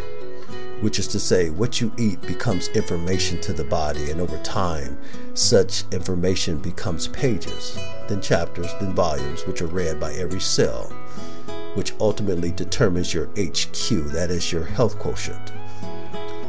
which 0.81 0.99
is 0.99 1.09
to 1.09 1.19
say, 1.19 1.51
what 1.51 1.81
you 1.81 1.93
eat 1.99 2.21
becomes 2.23 2.69
information 2.69 3.41
to 3.41 3.53
the 3.53 3.65
body, 3.65 4.11
and 4.11 4.21
over 4.21 4.39
time, 4.43 4.97
such 5.35 5.85
information 5.93 6.59
becomes 6.59 7.09
pages, 7.09 7.77
then 8.09 8.21
chapters, 8.21 8.71
then 8.81 8.95
volumes, 8.95 9.45
which 9.47 9.61
are 9.61 9.67
read 9.67 9.99
by 9.99 10.13
every 10.15 10.41
cell, 10.41 10.93
which 11.79 11.95
ultimately 12.01 12.51
determines 12.51 13.15
your 13.15 13.27
HQ, 13.37 14.11
that 14.13 14.29
is 14.31 14.53
your 14.53 14.65
health 14.65 14.99
quotient. 14.99 15.53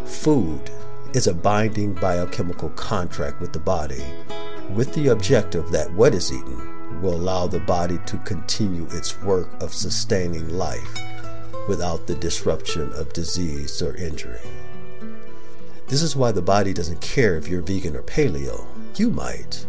Food 0.05 0.71
is 1.13 1.27
a 1.27 1.33
binding 1.33 1.93
biochemical 1.93 2.69
contract 2.69 3.39
with 3.39 3.53
the 3.53 3.59
body 3.59 4.03
with 4.73 4.93
the 4.93 5.07
objective 5.07 5.71
that 5.71 5.91
what 5.93 6.13
is 6.13 6.31
eaten 6.31 7.01
will 7.01 7.15
allow 7.15 7.47
the 7.47 7.59
body 7.59 7.99
to 8.05 8.17
continue 8.19 8.85
its 8.91 9.21
work 9.21 9.49
of 9.61 9.73
sustaining 9.73 10.47
life 10.49 10.97
without 11.67 12.05
the 12.07 12.15
disruption 12.15 12.91
of 12.93 13.13
disease 13.13 13.81
or 13.81 13.95
injury. 13.95 14.39
This 15.87 16.01
is 16.01 16.15
why 16.15 16.31
the 16.31 16.41
body 16.41 16.73
doesn't 16.73 17.01
care 17.01 17.35
if 17.35 17.47
you're 17.47 17.61
vegan 17.61 17.95
or 17.95 18.03
paleo. 18.03 18.65
You 18.95 19.09
might, 19.09 19.65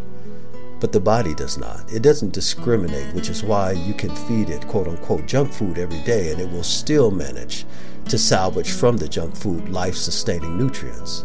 but 0.80 0.92
the 0.92 1.00
body 1.00 1.34
does 1.34 1.58
not. 1.58 1.92
It 1.92 2.02
doesn't 2.02 2.32
discriminate, 2.32 3.14
which 3.14 3.28
is 3.28 3.44
why 3.44 3.72
you 3.72 3.94
can 3.94 4.14
feed 4.16 4.49
it 4.49 4.66
quote 4.66 4.88
unquote 4.88 5.26
junk 5.26 5.52
food 5.52 5.78
every 5.78 6.00
day 6.00 6.32
and 6.32 6.40
it 6.40 6.50
will 6.50 6.62
still 6.62 7.10
manage 7.10 7.66
to 8.08 8.18
salvage 8.18 8.72
from 8.72 8.96
the 8.96 9.08
junk 9.08 9.37
food 9.37 9.68
life 9.68 9.94
sustaining 9.94 10.56
nutrients. 10.56 11.25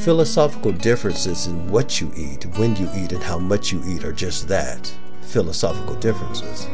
Philosophical 0.00 0.72
differences 0.72 1.46
in 1.46 1.70
what 1.70 2.00
you 2.00 2.12
eat, 2.16 2.44
when 2.56 2.76
you 2.76 2.90
eat, 2.96 3.12
and 3.12 3.22
how 3.22 3.38
much 3.38 3.72
you 3.72 3.82
eat 3.86 4.04
are 4.04 4.12
just 4.12 4.48
that 4.48 4.92
philosophical 5.22 5.94
differences. 5.96 6.68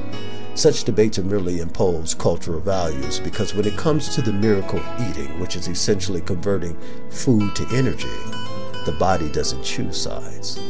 Such 0.55 0.85
debates 0.85 1.19
merely 1.19 1.61
imposed 1.61 2.19
cultural 2.19 2.61
values 2.61 3.19
because 3.19 3.55
when 3.55 3.67
it 3.67 3.77
comes 3.77 4.15
to 4.15 4.23
the 4.23 4.33
miracle 4.33 4.79
of 4.79 5.11
eating, 5.11 5.41
which 5.41 5.57
is 5.57 5.67
essentially 5.67 6.21
converting 6.21 6.77
food 7.11 7.55
to 7.57 7.67
energy, 7.73 8.09
the 8.85 8.97
body 8.99 9.29
doesn't 9.31 9.65
choose 9.65 10.01
sides. 10.01 10.61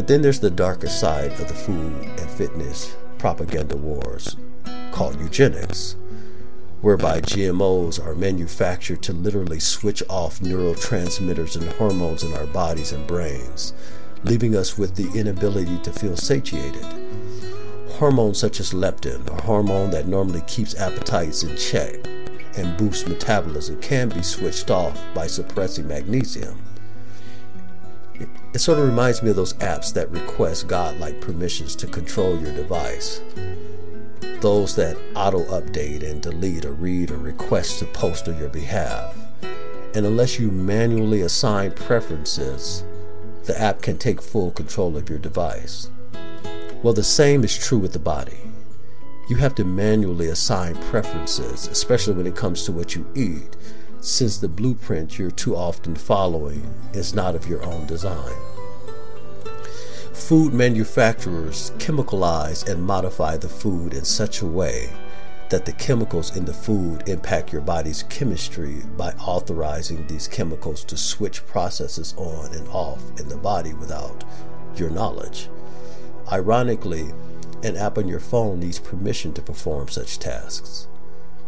But 0.00 0.08
then 0.08 0.22
there's 0.22 0.40
the 0.40 0.50
darker 0.50 0.88
side 0.88 1.32
of 1.32 1.48
the 1.48 1.52
food 1.52 1.92
and 1.92 2.30
fitness 2.30 2.96
propaganda 3.18 3.76
wars 3.76 4.34
called 4.92 5.20
eugenics 5.20 5.94
whereby 6.80 7.20
GMOs 7.20 8.02
are 8.02 8.14
manufactured 8.14 9.02
to 9.02 9.12
literally 9.12 9.60
switch 9.60 10.02
off 10.08 10.40
neurotransmitters 10.40 11.60
and 11.60 11.70
hormones 11.72 12.24
in 12.24 12.32
our 12.32 12.46
bodies 12.46 12.92
and 12.92 13.06
brains, 13.06 13.74
leaving 14.24 14.56
us 14.56 14.78
with 14.78 14.94
the 14.94 15.12
inability 15.18 15.76
to 15.80 15.92
feel 15.92 16.16
satiated. 16.16 16.86
Hormones 17.90 18.38
such 18.38 18.58
as 18.58 18.72
leptin, 18.72 19.28
a 19.28 19.42
hormone 19.42 19.90
that 19.90 20.08
normally 20.08 20.40
keeps 20.46 20.80
appetites 20.80 21.42
in 21.42 21.54
check 21.58 21.96
and 22.56 22.74
boosts 22.78 23.06
metabolism, 23.06 23.78
can 23.82 24.08
be 24.08 24.22
switched 24.22 24.70
off 24.70 24.98
by 25.14 25.26
suppressing 25.26 25.86
magnesium. 25.86 26.58
It 28.52 28.58
sort 28.58 28.78
of 28.78 28.84
reminds 28.84 29.22
me 29.22 29.30
of 29.30 29.36
those 29.36 29.54
apps 29.54 29.92
that 29.94 30.10
request 30.10 30.68
godlike 30.68 31.20
permissions 31.20 31.76
to 31.76 31.86
control 31.86 32.38
your 32.38 32.54
device 32.54 33.20
those 34.40 34.74
that 34.74 34.96
auto 35.14 35.44
update 35.44 36.08
and 36.08 36.22
delete 36.22 36.64
or 36.64 36.72
read 36.72 37.10
or 37.10 37.18
request 37.18 37.78
to 37.78 37.84
post 37.86 38.28
on 38.28 38.38
your 38.38 38.48
behalf. 38.48 39.16
And 39.94 40.06
unless 40.06 40.38
you 40.38 40.50
manually 40.50 41.20
assign 41.22 41.72
preferences, 41.72 42.84
the 43.44 43.60
app 43.60 43.82
can 43.82 43.98
take 43.98 44.22
full 44.22 44.50
control 44.52 44.96
of 44.96 45.10
your 45.10 45.18
device. 45.18 45.90
Well, 46.82 46.94
the 46.94 47.04
same 47.04 47.44
is 47.44 47.56
true 47.56 47.78
with 47.78 47.92
the 47.92 47.98
body. 47.98 48.38
You 49.28 49.36
have 49.36 49.54
to 49.56 49.64
manually 49.64 50.28
assign 50.28 50.74
preferences, 50.84 51.68
especially 51.68 52.14
when 52.14 52.26
it 52.26 52.36
comes 52.36 52.64
to 52.64 52.72
what 52.72 52.94
you 52.94 53.06
eat, 53.14 53.56
since 54.00 54.38
the 54.38 54.48
blueprint 54.48 55.18
you're 55.18 55.30
too 55.30 55.54
often 55.54 55.94
following 55.94 56.62
is 56.92 57.14
not 57.14 57.34
of 57.34 57.48
your 57.48 57.62
own 57.64 57.86
design 57.86 58.34
food 60.12 60.52
manufacturers 60.54 61.72
chemicalize 61.78 62.66
and 62.68 62.82
modify 62.82 63.36
the 63.36 63.48
food 63.48 63.94
in 63.94 64.04
such 64.04 64.42
a 64.42 64.46
way 64.46 64.88
that 65.50 65.64
the 65.64 65.72
chemicals 65.72 66.36
in 66.36 66.44
the 66.44 66.54
food 66.54 67.08
impact 67.08 67.52
your 67.52 67.60
body's 67.60 68.04
chemistry 68.04 68.76
by 68.96 69.10
authorizing 69.14 70.06
these 70.06 70.28
chemicals 70.28 70.84
to 70.84 70.96
switch 70.96 71.44
processes 71.46 72.14
on 72.16 72.54
and 72.54 72.68
off 72.68 73.02
in 73.18 73.28
the 73.28 73.36
body 73.36 73.74
without 73.74 74.22
your 74.76 74.90
knowledge. 74.90 75.48
Ironically, 76.30 77.10
an 77.64 77.76
app 77.76 77.98
on 77.98 78.06
your 78.06 78.20
phone 78.20 78.60
needs 78.60 78.78
permission 78.78 79.34
to 79.34 79.42
perform 79.42 79.88
such 79.88 80.20
tasks, 80.20 80.86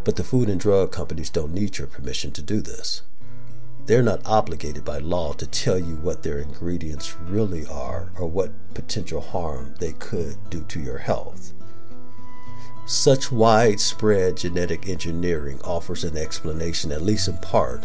but 0.05 0.17
the 0.17 0.25
food 0.25 0.49
and 0.49 0.61
drug 0.61 0.93
companies 0.93 1.31
don't 1.31 1.53
need 1.53 1.79
your 1.79 1.87
permission 1.87 2.31
to 2.33 2.43
do 2.43 2.61
this. 2.61 3.03
They're 3.87 4.03
not 4.03 4.25
obligated 4.25 4.85
by 4.85 4.99
law 4.99 5.33
to 5.35 5.47
tell 5.47 5.79
you 5.79 5.97
what 5.97 6.23
their 6.23 6.39
ingredients 6.39 7.17
really 7.27 7.67
are 7.67 8.11
or 8.19 8.27
what 8.27 8.53
potential 8.75 9.21
harm 9.21 9.75
they 9.81 9.93
could 9.95 10.37
do 10.51 10.63
to 10.65 10.81
your 10.81 10.99
health. 10.99 11.53
Such 12.87 13.33
widespread 13.33 14.37
genetic 14.37 14.89
engineering 14.89 15.61
offers 15.63 16.05
an 16.05 16.17
explanation, 16.17 16.93
at 16.93 17.03
least 17.03 17.29
in 17.29 17.39
part, 17.39 17.85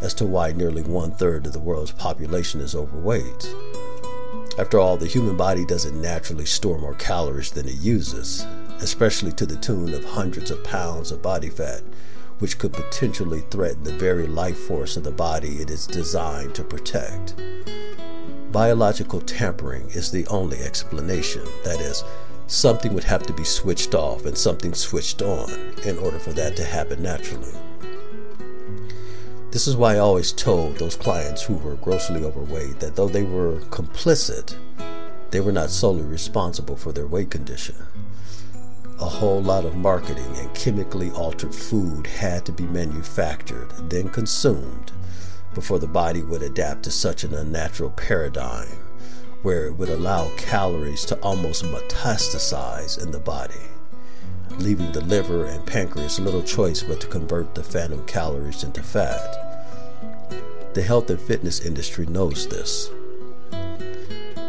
as 0.00 0.14
to 0.14 0.26
why 0.26 0.52
nearly 0.52 0.82
one 0.82 1.12
third 1.12 1.46
of 1.46 1.52
the 1.52 1.60
world's 1.60 1.92
population 1.92 2.60
is 2.60 2.74
overweight. 2.74 3.54
After 4.58 4.78
all, 4.78 4.96
the 4.96 5.06
human 5.06 5.36
body 5.36 5.64
doesn't 5.64 6.00
naturally 6.00 6.46
store 6.46 6.78
more 6.78 6.94
calories 6.94 7.50
than 7.50 7.66
it 7.66 7.76
uses, 7.76 8.46
especially 8.82 9.32
to 9.32 9.46
the 9.46 9.56
tune 9.56 9.94
of 9.94 10.04
hundreds 10.04 10.50
of 10.50 10.62
pounds 10.64 11.10
of 11.10 11.22
body 11.22 11.48
fat 11.48 11.82
which 12.42 12.58
could 12.58 12.72
potentially 12.72 13.44
threaten 13.50 13.84
the 13.84 13.92
very 13.92 14.26
life 14.26 14.58
force 14.58 14.96
of 14.96 15.04
the 15.04 15.12
body 15.12 15.62
it 15.62 15.70
is 15.70 15.86
designed 15.86 16.52
to 16.52 16.64
protect. 16.64 17.36
Biological 18.50 19.20
tampering 19.20 19.88
is 19.90 20.10
the 20.10 20.26
only 20.26 20.58
explanation. 20.58 21.44
That 21.62 21.80
is, 21.80 22.02
something 22.48 22.94
would 22.94 23.04
have 23.04 23.22
to 23.28 23.32
be 23.32 23.44
switched 23.44 23.94
off 23.94 24.26
and 24.26 24.36
something 24.36 24.74
switched 24.74 25.22
on 25.22 25.52
in 25.84 25.96
order 25.98 26.18
for 26.18 26.32
that 26.32 26.56
to 26.56 26.64
happen 26.64 27.00
naturally. 27.00 27.52
This 29.52 29.68
is 29.68 29.76
why 29.76 29.94
I 29.94 29.98
always 29.98 30.32
told 30.32 30.78
those 30.78 30.96
clients 30.96 31.42
who 31.42 31.54
were 31.58 31.76
grossly 31.76 32.24
overweight 32.24 32.80
that 32.80 32.96
though 32.96 33.08
they 33.08 33.22
were 33.22 33.60
complicit, 33.70 34.56
they 35.30 35.40
were 35.40 35.52
not 35.52 35.70
solely 35.70 36.02
responsible 36.02 36.74
for 36.74 36.90
their 36.90 37.06
weight 37.06 37.30
condition 37.30 37.76
a 39.02 39.08
whole 39.08 39.42
lot 39.42 39.64
of 39.64 39.74
marketing 39.74 40.36
and 40.36 40.54
chemically 40.54 41.10
altered 41.10 41.52
food 41.52 42.06
had 42.06 42.46
to 42.46 42.52
be 42.52 42.62
manufactured, 42.68 43.68
then 43.90 44.08
consumed, 44.08 44.92
before 45.54 45.80
the 45.80 45.88
body 45.88 46.22
would 46.22 46.40
adapt 46.40 46.84
to 46.84 46.90
such 46.92 47.24
an 47.24 47.34
unnatural 47.34 47.90
paradigm 47.90 48.78
where 49.42 49.66
it 49.66 49.72
would 49.72 49.88
allow 49.88 50.30
calories 50.36 51.04
to 51.04 51.18
almost 51.18 51.64
metastasize 51.64 53.02
in 53.02 53.10
the 53.10 53.18
body, 53.18 53.66
leaving 54.58 54.92
the 54.92 55.00
liver 55.00 55.46
and 55.46 55.66
pancreas 55.66 56.20
little 56.20 56.44
choice 56.44 56.84
but 56.84 57.00
to 57.00 57.08
convert 57.08 57.56
the 57.56 57.64
phantom 57.64 58.06
calories 58.06 58.62
into 58.62 58.84
fat. 58.84 60.30
The 60.74 60.82
health 60.82 61.10
and 61.10 61.20
fitness 61.20 61.58
industry 61.58 62.06
knows 62.06 62.46
this. 62.46 62.88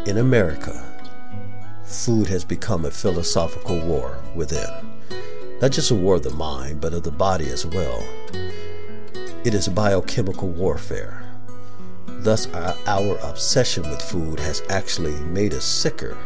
In 0.06 0.18
America, 0.18 0.93
food 1.84 2.26
has 2.28 2.44
become 2.44 2.84
a 2.84 2.90
philosophical 2.90 3.80
war 3.80 4.18
within. 4.34 4.68
Not 5.60 5.72
just 5.72 5.90
a 5.90 5.94
war 5.94 6.16
of 6.16 6.22
the 6.22 6.30
mind, 6.30 6.80
but 6.80 6.94
of 6.94 7.02
the 7.02 7.10
body 7.10 7.48
as 7.48 7.64
well. 7.64 8.02
It 9.44 9.54
is 9.54 9.68
biochemical 9.68 10.48
warfare. 10.48 11.22
Thus, 12.06 12.46
our, 12.54 12.74
our 12.86 13.18
obsession 13.18 13.88
with 13.90 14.00
food 14.00 14.40
has 14.40 14.62
actually 14.70 15.14
made 15.24 15.52
us 15.52 15.64
sicker. 15.64 16.16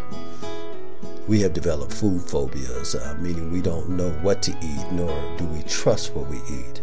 We 1.27 1.41
have 1.41 1.53
developed 1.53 1.93
food 1.93 2.23
phobias, 2.23 2.95
uh, 2.95 3.17
meaning 3.21 3.51
we 3.51 3.61
don't 3.61 3.91
know 3.91 4.11
what 4.23 4.41
to 4.43 4.53
eat, 4.63 4.93
nor 4.93 5.37
do 5.37 5.45
we 5.47 5.63
trust 5.65 6.15
what 6.15 6.29
we 6.29 6.39
eat. 6.49 6.81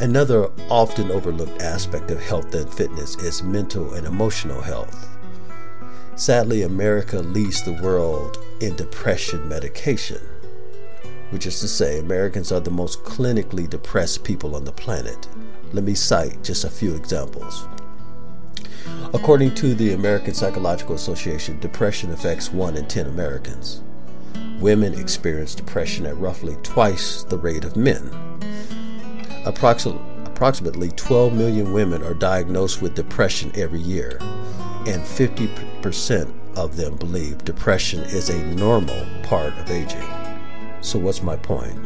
Another 0.00 0.50
often 0.68 1.12
overlooked 1.12 1.62
aspect 1.62 2.10
of 2.10 2.20
health 2.20 2.52
and 2.54 2.68
fitness 2.74 3.14
is 3.16 3.44
mental 3.44 3.94
and 3.94 4.06
emotional 4.06 4.60
health. 4.60 5.13
Sadly, 6.16 6.62
America 6.62 7.18
leads 7.18 7.62
the 7.62 7.72
world 7.82 8.38
in 8.60 8.76
depression 8.76 9.48
medication, 9.48 10.20
which 11.30 11.44
is 11.44 11.58
to 11.60 11.66
say, 11.66 11.98
Americans 11.98 12.52
are 12.52 12.60
the 12.60 12.70
most 12.70 13.02
clinically 13.02 13.68
depressed 13.68 14.22
people 14.22 14.54
on 14.54 14.64
the 14.64 14.70
planet. 14.72 15.28
Let 15.72 15.82
me 15.82 15.94
cite 15.94 16.44
just 16.44 16.62
a 16.64 16.70
few 16.70 16.94
examples. 16.94 17.66
According 19.12 19.56
to 19.56 19.74
the 19.74 19.92
American 19.92 20.34
Psychological 20.34 20.94
Association, 20.94 21.58
depression 21.58 22.12
affects 22.12 22.52
1 22.52 22.76
in 22.76 22.86
10 22.86 23.06
Americans. 23.06 23.82
Women 24.60 24.94
experience 24.94 25.56
depression 25.56 26.06
at 26.06 26.16
roughly 26.16 26.56
twice 26.62 27.24
the 27.24 27.38
rate 27.38 27.64
of 27.64 27.76
men. 27.76 28.08
Approximately 29.46 30.90
12 30.90 31.32
million 31.32 31.72
women 31.72 32.04
are 32.04 32.14
diagnosed 32.14 32.80
with 32.80 32.94
depression 32.94 33.50
every 33.56 33.80
year, 33.80 34.18
and 34.86 35.02
50% 35.02 36.32
of 36.56 36.76
them 36.76 36.96
believe 36.96 37.44
depression 37.44 38.00
is 38.00 38.28
a 38.28 38.44
normal 38.54 39.06
part 39.22 39.52
of 39.58 39.70
aging. 39.70 40.08
So, 40.80 40.98
what's 40.98 41.22
my 41.22 41.36
point? 41.36 41.78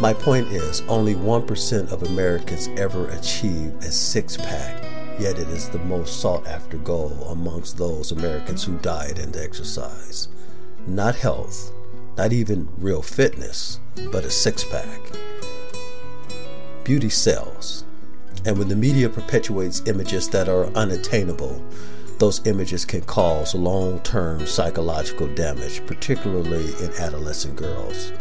My 0.00 0.12
point 0.12 0.46
is, 0.48 0.82
only 0.82 1.14
1% 1.14 1.90
of 1.90 2.04
Americans 2.04 2.68
ever 2.76 3.08
achieve 3.08 3.74
a 3.78 3.90
six 3.90 4.36
pack, 4.36 4.84
yet 5.18 5.38
it 5.38 5.48
is 5.48 5.68
the 5.68 5.80
most 5.80 6.20
sought 6.20 6.46
after 6.46 6.76
goal 6.76 7.10
amongst 7.30 7.78
those 7.78 8.12
Americans 8.12 8.62
who 8.62 8.78
diet 8.78 9.18
and 9.18 9.36
exercise. 9.36 10.28
Not 10.86 11.16
health, 11.16 11.72
not 12.16 12.32
even 12.32 12.68
real 12.78 13.02
fitness, 13.02 13.80
but 14.12 14.24
a 14.24 14.30
six 14.30 14.62
pack. 14.64 15.00
Beauty 16.84 17.10
sells. 17.10 17.84
And 18.44 18.56
when 18.58 18.68
the 18.68 18.76
media 18.76 19.08
perpetuates 19.08 19.82
images 19.86 20.28
that 20.28 20.48
are 20.48 20.66
unattainable, 20.74 21.62
those 22.18 22.44
images 22.46 22.84
can 22.84 23.02
cause 23.02 23.54
long 23.54 24.00
term 24.00 24.46
psychological 24.46 25.32
damage, 25.34 25.84
particularly 25.86 26.66
in 26.82 26.92
adolescent 26.98 27.56
girls. 27.56 28.12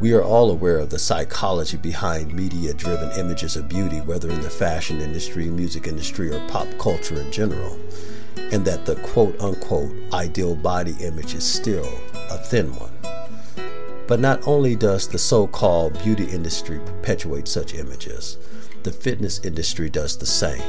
We 0.00 0.14
are 0.14 0.22
all 0.22 0.50
aware 0.50 0.78
of 0.78 0.88
the 0.88 0.98
psychology 0.98 1.76
behind 1.76 2.32
media 2.32 2.72
driven 2.72 3.10
images 3.18 3.56
of 3.56 3.68
beauty, 3.68 4.00
whether 4.00 4.30
in 4.30 4.40
the 4.40 4.48
fashion 4.48 5.02
industry, 5.02 5.50
music 5.50 5.86
industry, 5.86 6.34
or 6.34 6.40
pop 6.48 6.66
culture 6.78 7.20
in 7.20 7.30
general, 7.30 7.78
and 8.50 8.64
that 8.64 8.86
the 8.86 8.96
quote 8.96 9.38
unquote 9.42 9.92
ideal 10.14 10.56
body 10.56 10.96
image 11.00 11.34
is 11.34 11.44
still 11.44 11.88
a 12.30 12.38
thin 12.38 12.74
one. 12.76 12.92
But 14.08 14.20
not 14.20 14.48
only 14.48 14.74
does 14.74 15.06
the 15.06 15.18
so 15.18 15.46
called 15.46 16.02
beauty 16.02 16.24
industry 16.24 16.78
perpetuate 16.78 17.46
such 17.46 17.74
images, 17.74 18.38
the 18.82 18.92
fitness 18.92 19.40
industry 19.44 19.90
does 19.90 20.16
the 20.16 20.26
same. 20.26 20.62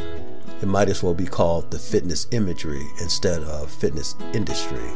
It 0.62 0.68
might 0.68 0.90
as 0.90 1.02
well 1.02 1.14
be 1.14 1.26
called 1.26 1.72
the 1.72 1.80
fitness 1.80 2.28
imagery 2.32 2.86
instead 3.02 3.42
of 3.44 3.72
fitness 3.72 4.16
industry 4.34 4.92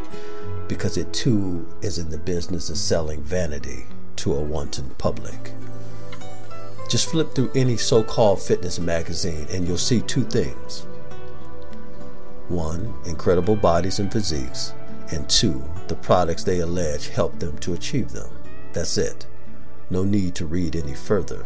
because 0.67 0.97
it 0.97 1.11
too 1.13 1.67
is 1.81 1.97
in 1.97 2.09
the 2.09 2.17
business 2.17 2.69
of 2.69 2.77
selling 2.77 3.21
vanity 3.23 3.85
to 4.17 4.33
a 4.33 4.41
wanton 4.41 4.89
public. 4.97 5.53
Just 6.89 7.09
flip 7.09 7.33
through 7.33 7.51
any 7.55 7.77
so 7.77 8.03
called 8.03 8.41
fitness 8.41 8.79
magazine 8.79 9.47
and 9.51 9.67
you'll 9.67 9.77
see 9.77 10.01
two 10.01 10.23
things 10.23 10.85
one, 12.47 12.93
incredible 13.05 13.55
bodies 13.55 13.97
and 13.97 14.11
physiques, 14.11 14.73
and 15.11 15.27
two, 15.27 15.63
the 15.87 15.95
products 15.95 16.43
they 16.43 16.59
allege 16.59 17.07
help 17.07 17.39
them 17.39 17.57
to 17.57 17.73
achieve 17.73 18.11
them. 18.11 18.29
That's 18.71 18.99
it. 18.99 19.25
No 19.89 20.03
need 20.03 20.35
to 20.35 20.45
read 20.45 20.75
any 20.75 20.93
further. 20.93 21.43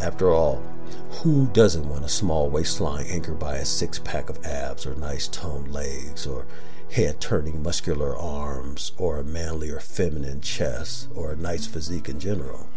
After 0.00 0.30
all, 0.30 0.62
who 1.10 1.46
doesn't 1.48 1.88
want 1.88 2.04
a 2.04 2.08
small 2.08 2.48
waistline 2.48 3.06
anchored 3.06 3.38
by 3.38 3.56
a 3.56 3.64
six 3.64 3.98
pack 3.98 4.30
of 4.30 4.44
abs 4.46 4.86
or 4.86 4.94
nice 4.94 5.28
toned 5.28 5.72
legs 5.72 6.26
or 6.26 6.46
head 6.90 7.20
turning 7.20 7.62
muscular 7.62 8.16
arms 8.16 8.92
or 8.96 9.18
a 9.18 9.24
manly 9.24 9.70
or 9.70 9.78
feminine 9.78 10.40
chest 10.40 11.08
or 11.14 11.32
a 11.32 11.36
nice 11.36 11.66
physique 11.66 12.08
in 12.08 12.18
general. 12.18 12.68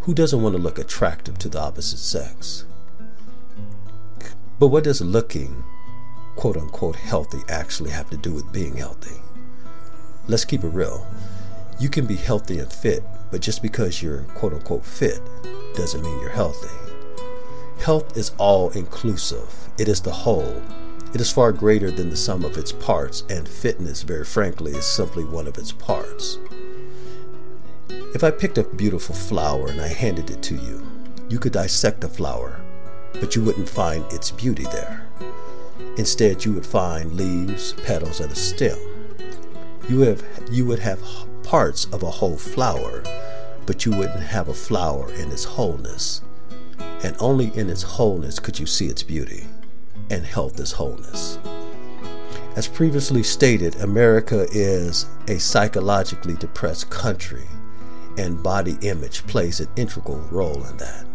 Who 0.00 0.14
doesn't 0.14 0.42
want 0.42 0.56
to 0.56 0.62
look 0.62 0.78
attractive 0.78 1.38
to 1.38 1.48
the 1.48 1.60
opposite 1.60 1.98
sex? 1.98 2.64
But 4.58 4.68
what 4.68 4.84
does 4.84 5.00
looking 5.00 5.62
quote 6.34 6.56
unquote 6.56 6.96
healthy 6.96 7.40
actually 7.48 7.90
have 7.90 8.10
to 8.10 8.16
do 8.16 8.32
with 8.32 8.52
being 8.52 8.76
healthy? 8.76 9.20
Let's 10.26 10.44
keep 10.44 10.64
it 10.64 10.68
real. 10.68 11.06
You 11.78 11.88
can 11.88 12.06
be 12.06 12.16
healthy 12.16 12.58
and 12.58 12.72
fit, 12.72 13.04
but 13.30 13.40
just 13.40 13.62
because 13.62 14.02
you're 14.02 14.22
quote 14.34 14.52
unquote 14.52 14.84
fit 14.84 15.20
doesn't 15.74 16.02
mean 16.02 16.20
you're 16.20 16.30
healthy. 16.30 16.68
Health 17.78 18.16
is 18.16 18.32
all 18.38 18.70
inclusive, 18.70 19.68
it 19.78 19.88
is 19.88 20.00
the 20.00 20.10
whole, 20.10 20.62
it 21.14 21.22
is 21.22 21.32
far 21.32 21.52
greater 21.52 21.90
than 21.90 22.10
the 22.10 22.16
sum 22.16 22.44
of 22.44 22.58
its 22.58 22.70
parts, 22.70 23.24
and 23.30 23.48
fitness, 23.48 24.02
very 24.02 24.26
frankly, 24.26 24.72
is 24.72 24.84
simply 24.84 25.24
one 25.24 25.46
of 25.46 25.56
its 25.56 25.72
parts. 25.72 26.38
If 27.88 28.22
I 28.22 28.30
picked 28.30 28.58
a 28.58 28.64
beautiful 28.64 29.14
flower 29.14 29.68
and 29.68 29.80
I 29.80 29.88
handed 29.88 30.30
it 30.30 30.42
to 30.42 30.54
you, 30.54 30.86
you 31.30 31.38
could 31.38 31.52
dissect 31.52 32.02
the 32.02 32.08
flower, 32.08 32.60
but 33.14 33.34
you 33.34 33.42
wouldn't 33.42 33.68
find 33.68 34.04
its 34.12 34.30
beauty 34.30 34.64
there. 34.64 35.06
Instead, 35.96 36.44
you 36.44 36.52
would 36.52 36.66
find 36.66 37.14
leaves, 37.14 37.72
petals, 37.84 38.20
and 38.20 38.30
a 38.30 38.36
stem. 38.36 38.78
You, 39.88 40.00
have, 40.00 40.22
you 40.50 40.66
would 40.66 40.78
have 40.80 41.00
parts 41.48 41.86
of 41.86 42.02
a 42.02 42.10
whole 42.10 42.36
flower, 42.36 43.02
but 43.66 43.86
you 43.86 43.92
wouldn't 43.92 44.22
have 44.22 44.48
a 44.48 44.54
flower 44.54 45.10
in 45.14 45.32
its 45.32 45.44
wholeness. 45.44 46.20
And 47.02 47.16
only 47.20 47.56
in 47.56 47.70
its 47.70 47.82
wholeness 47.82 48.38
could 48.38 48.58
you 48.58 48.66
see 48.66 48.86
its 48.86 49.02
beauty 49.02 49.46
and 50.10 50.24
health 50.24 50.58
is 50.60 50.72
wholeness. 50.72 51.38
As 52.56 52.66
previously 52.66 53.22
stated, 53.22 53.76
America 53.76 54.46
is 54.50 55.06
a 55.28 55.38
psychologically 55.38 56.34
depressed 56.34 56.90
country, 56.90 57.46
and 58.16 58.42
body 58.42 58.76
image 58.82 59.26
plays 59.26 59.60
an 59.60 59.68
integral 59.76 60.20
role 60.30 60.64
in 60.64 60.76
that. 60.78 61.06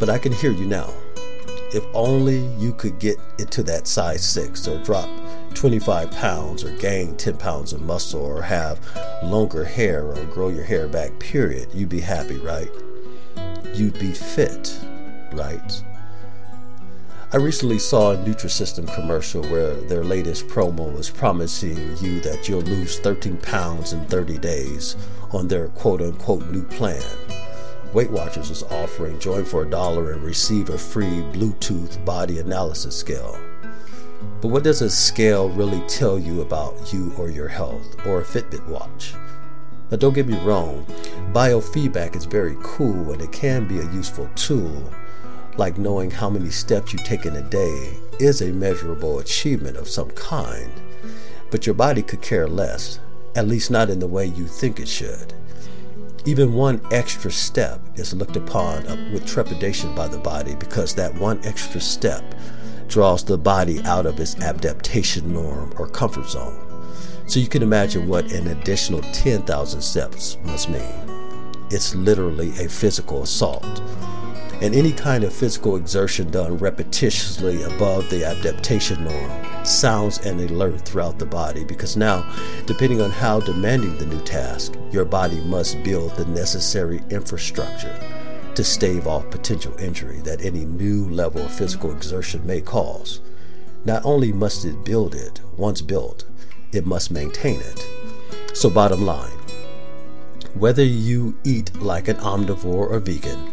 But 0.00 0.10
I 0.10 0.18
can 0.18 0.32
hear 0.32 0.50
you 0.50 0.66
now. 0.66 0.92
If 1.74 1.84
only 1.94 2.44
you 2.58 2.72
could 2.74 2.98
get 2.98 3.18
into 3.38 3.62
that 3.64 3.86
size 3.86 4.28
6 4.28 4.68
or 4.68 4.82
drop 4.82 5.08
25 5.62 6.10
pounds 6.10 6.64
or 6.64 6.76
gain 6.78 7.14
10 7.14 7.36
pounds 7.36 7.72
of 7.72 7.80
muscle 7.80 8.20
or 8.20 8.42
have 8.42 8.80
longer 9.22 9.62
hair 9.62 10.04
or 10.04 10.24
grow 10.24 10.48
your 10.48 10.64
hair 10.64 10.88
back, 10.88 11.16
period, 11.20 11.68
you'd 11.72 11.88
be 11.88 12.00
happy, 12.00 12.36
right? 12.38 12.68
You'd 13.72 13.96
be 13.96 14.10
fit, 14.10 14.76
right? 15.30 15.84
I 17.32 17.36
recently 17.36 17.78
saw 17.78 18.10
a 18.10 18.16
Nutrisystem 18.16 18.92
commercial 18.92 19.44
where 19.44 19.74
their 19.82 20.02
latest 20.02 20.48
promo 20.48 20.92
was 20.92 21.10
promising 21.10 21.96
you 21.98 22.18
that 22.22 22.48
you'll 22.48 22.62
lose 22.62 22.98
13 22.98 23.36
pounds 23.36 23.92
in 23.92 24.04
30 24.06 24.38
days 24.38 24.96
on 25.30 25.46
their 25.46 25.68
quote 25.68 26.02
unquote 26.02 26.44
new 26.50 26.64
plan. 26.64 27.04
Weight 27.92 28.10
Watchers 28.10 28.50
is 28.50 28.64
offering 28.64 29.20
join 29.20 29.44
for 29.44 29.62
a 29.62 29.70
dollar 29.70 30.10
and 30.10 30.24
receive 30.24 30.70
a 30.70 30.76
free 30.76 31.22
Bluetooth 31.30 32.04
body 32.04 32.40
analysis 32.40 32.96
scale. 32.96 33.38
But 34.40 34.48
what 34.48 34.64
does 34.64 34.82
a 34.82 34.90
scale 34.90 35.48
really 35.50 35.80
tell 35.88 36.18
you 36.18 36.40
about 36.40 36.92
you 36.92 37.12
or 37.16 37.30
your 37.30 37.48
health, 37.48 37.96
or 38.06 38.20
a 38.20 38.24
Fitbit 38.24 38.66
watch? 38.68 39.14
Now, 39.90 39.98
don't 39.98 40.14
get 40.14 40.26
me 40.26 40.38
wrong, 40.38 40.86
biofeedback 41.32 42.16
is 42.16 42.24
very 42.24 42.56
cool 42.62 43.12
and 43.12 43.20
it 43.20 43.32
can 43.32 43.68
be 43.68 43.78
a 43.78 43.92
useful 43.92 44.28
tool 44.34 44.92
like 45.56 45.78
knowing 45.78 46.10
how 46.10 46.30
many 46.30 46.50
steps 46.50 46.92
you 46.92 46.98
take 47.00 47.26
in 47.26 47.36
a 47.36 47.42
day 47.42 47.94
is 48.18 48.40
a 48.40 48.52
measurable 48.52 49.18
achievement 49.18 49.76
of 49.76 49.88
some 49.88 50.10
kind, 50.10 50.70
but 51.50 51.66
your 51.66 51.74
body 51.74 52.02
could 52.02 52.22
care 52.22 52.48
less, 52.48 52.98
at 53.36 53.48
least 53.48 53.70
not 53.70 53.90
in 53.90 53.98
the 53.98 54.06
way 54.06 54.26
you 54.26 54.46
think 54.46 54.80
it 54.80 54.88
should. 54.88 55.34
Even 56.24 56.54
one 56.54 56.80
extra 56.92 57.30
step 57.30 57.80
is 57.96 58.14
looked 58.14 58.36
upon 58.36 58.84
with 59.12 59.26
trepidation 59.26 59.94
by 59.94 60.06
the 60.06 60.18
body 60.18 60.54
because 60.54 60.94
that 60.94 61.14
one 61.16 61.40
extra 61.44 61.80
step 61.80 62.22
draws 62.92 63.24
the 63.24 63.38
body 63.38 63.82
out 63.84 64.06
of 64.06 64.20
its 64.20 64.38
adaptation 64.40 65.32
norm 65.32 65.72
or 65.78 65.88
comfort 65.88 66.28
zone. 66.28 66.58
So 67.26 67.40
you 67.40 67.48
can 67.48 67.62
imagine 67.62 68.06
what 68.06 68.30
an 68.32 68.48
additional 68.48 69.00
10,000 69.12 69.80
steps 69.80 70.36
must 70.44 70.68
mean. 70.68 70.82
It's 71.70 71.94
literally 71.94 72.50
a 72.50 72.68
physical 72.68 73.22
assault 73.22 73.80
and 74.62 74.76
any 74.76 74.92
kind 74.92 75.24
of 75.24 75.32
physical 75.32 75.74
exertion 75.74 76.30
done 76.30 76.56
repetitiously 76.56 77.66
above 77.74 78.08
the 78.10 78.24
adaptation 78.24 79.02
norm 79.02 79.64
sounds 79.64 80.18
an 80.18 80.38
alert 80.38 80.82
throughout 80.82 81.18
the 81.18 81.26
body 81.26 81.64
because 81.64 81.96
now, 81.96 82.24
depending 82.66 83.00
on 83.00 83.10
how 83.10 83.40
demanding 83.40 83.98
the 83.98 84.06
new 84.06 84.20
task, 84.20 84.74
your 84.92 85.04
body 85.04 85.40
must 85.40 85.82
build 85.82 86.14
the 86.14 86.24
necessary 86.26 87.02
infrastructure 87.10 88.11
to 88.56 88.64
stave 88.64 89.06
off 89.06 89.30
potential 89.30 89.76
injury 89.78 90.18
that 90.20 90.44
any 90.44 90.64
new 90.64 91.08
level 91.08 91.42
of 91.42 91.52
physical 91.52 91.90
exertion 91.92 92.46
may 92.46 92.60
cause. 92.60 93.20
Not 93.84 94.04
only 94.04 94.32
must 94.32 94.64
it 94.64 94.84
build 94.84 95.14
it, 95.14 95.40
once 95.56 95.80
built, 95.80 96.24
it 96.72 96.86
must 96.86 97.10
maintain 97.10 97.60
it. 97.60 97.86
So, 98.54 98.70
bottom 98.70 99.04
line, 99.04 99.38
whether 100.54 100.84
you 100.84 101.34
eat 101.44 101.74
like 101.80 102.08
an 102.08 102.16
omnivore 102.16 102.90
or 102.90 103.00
vegan, 103.00 103.50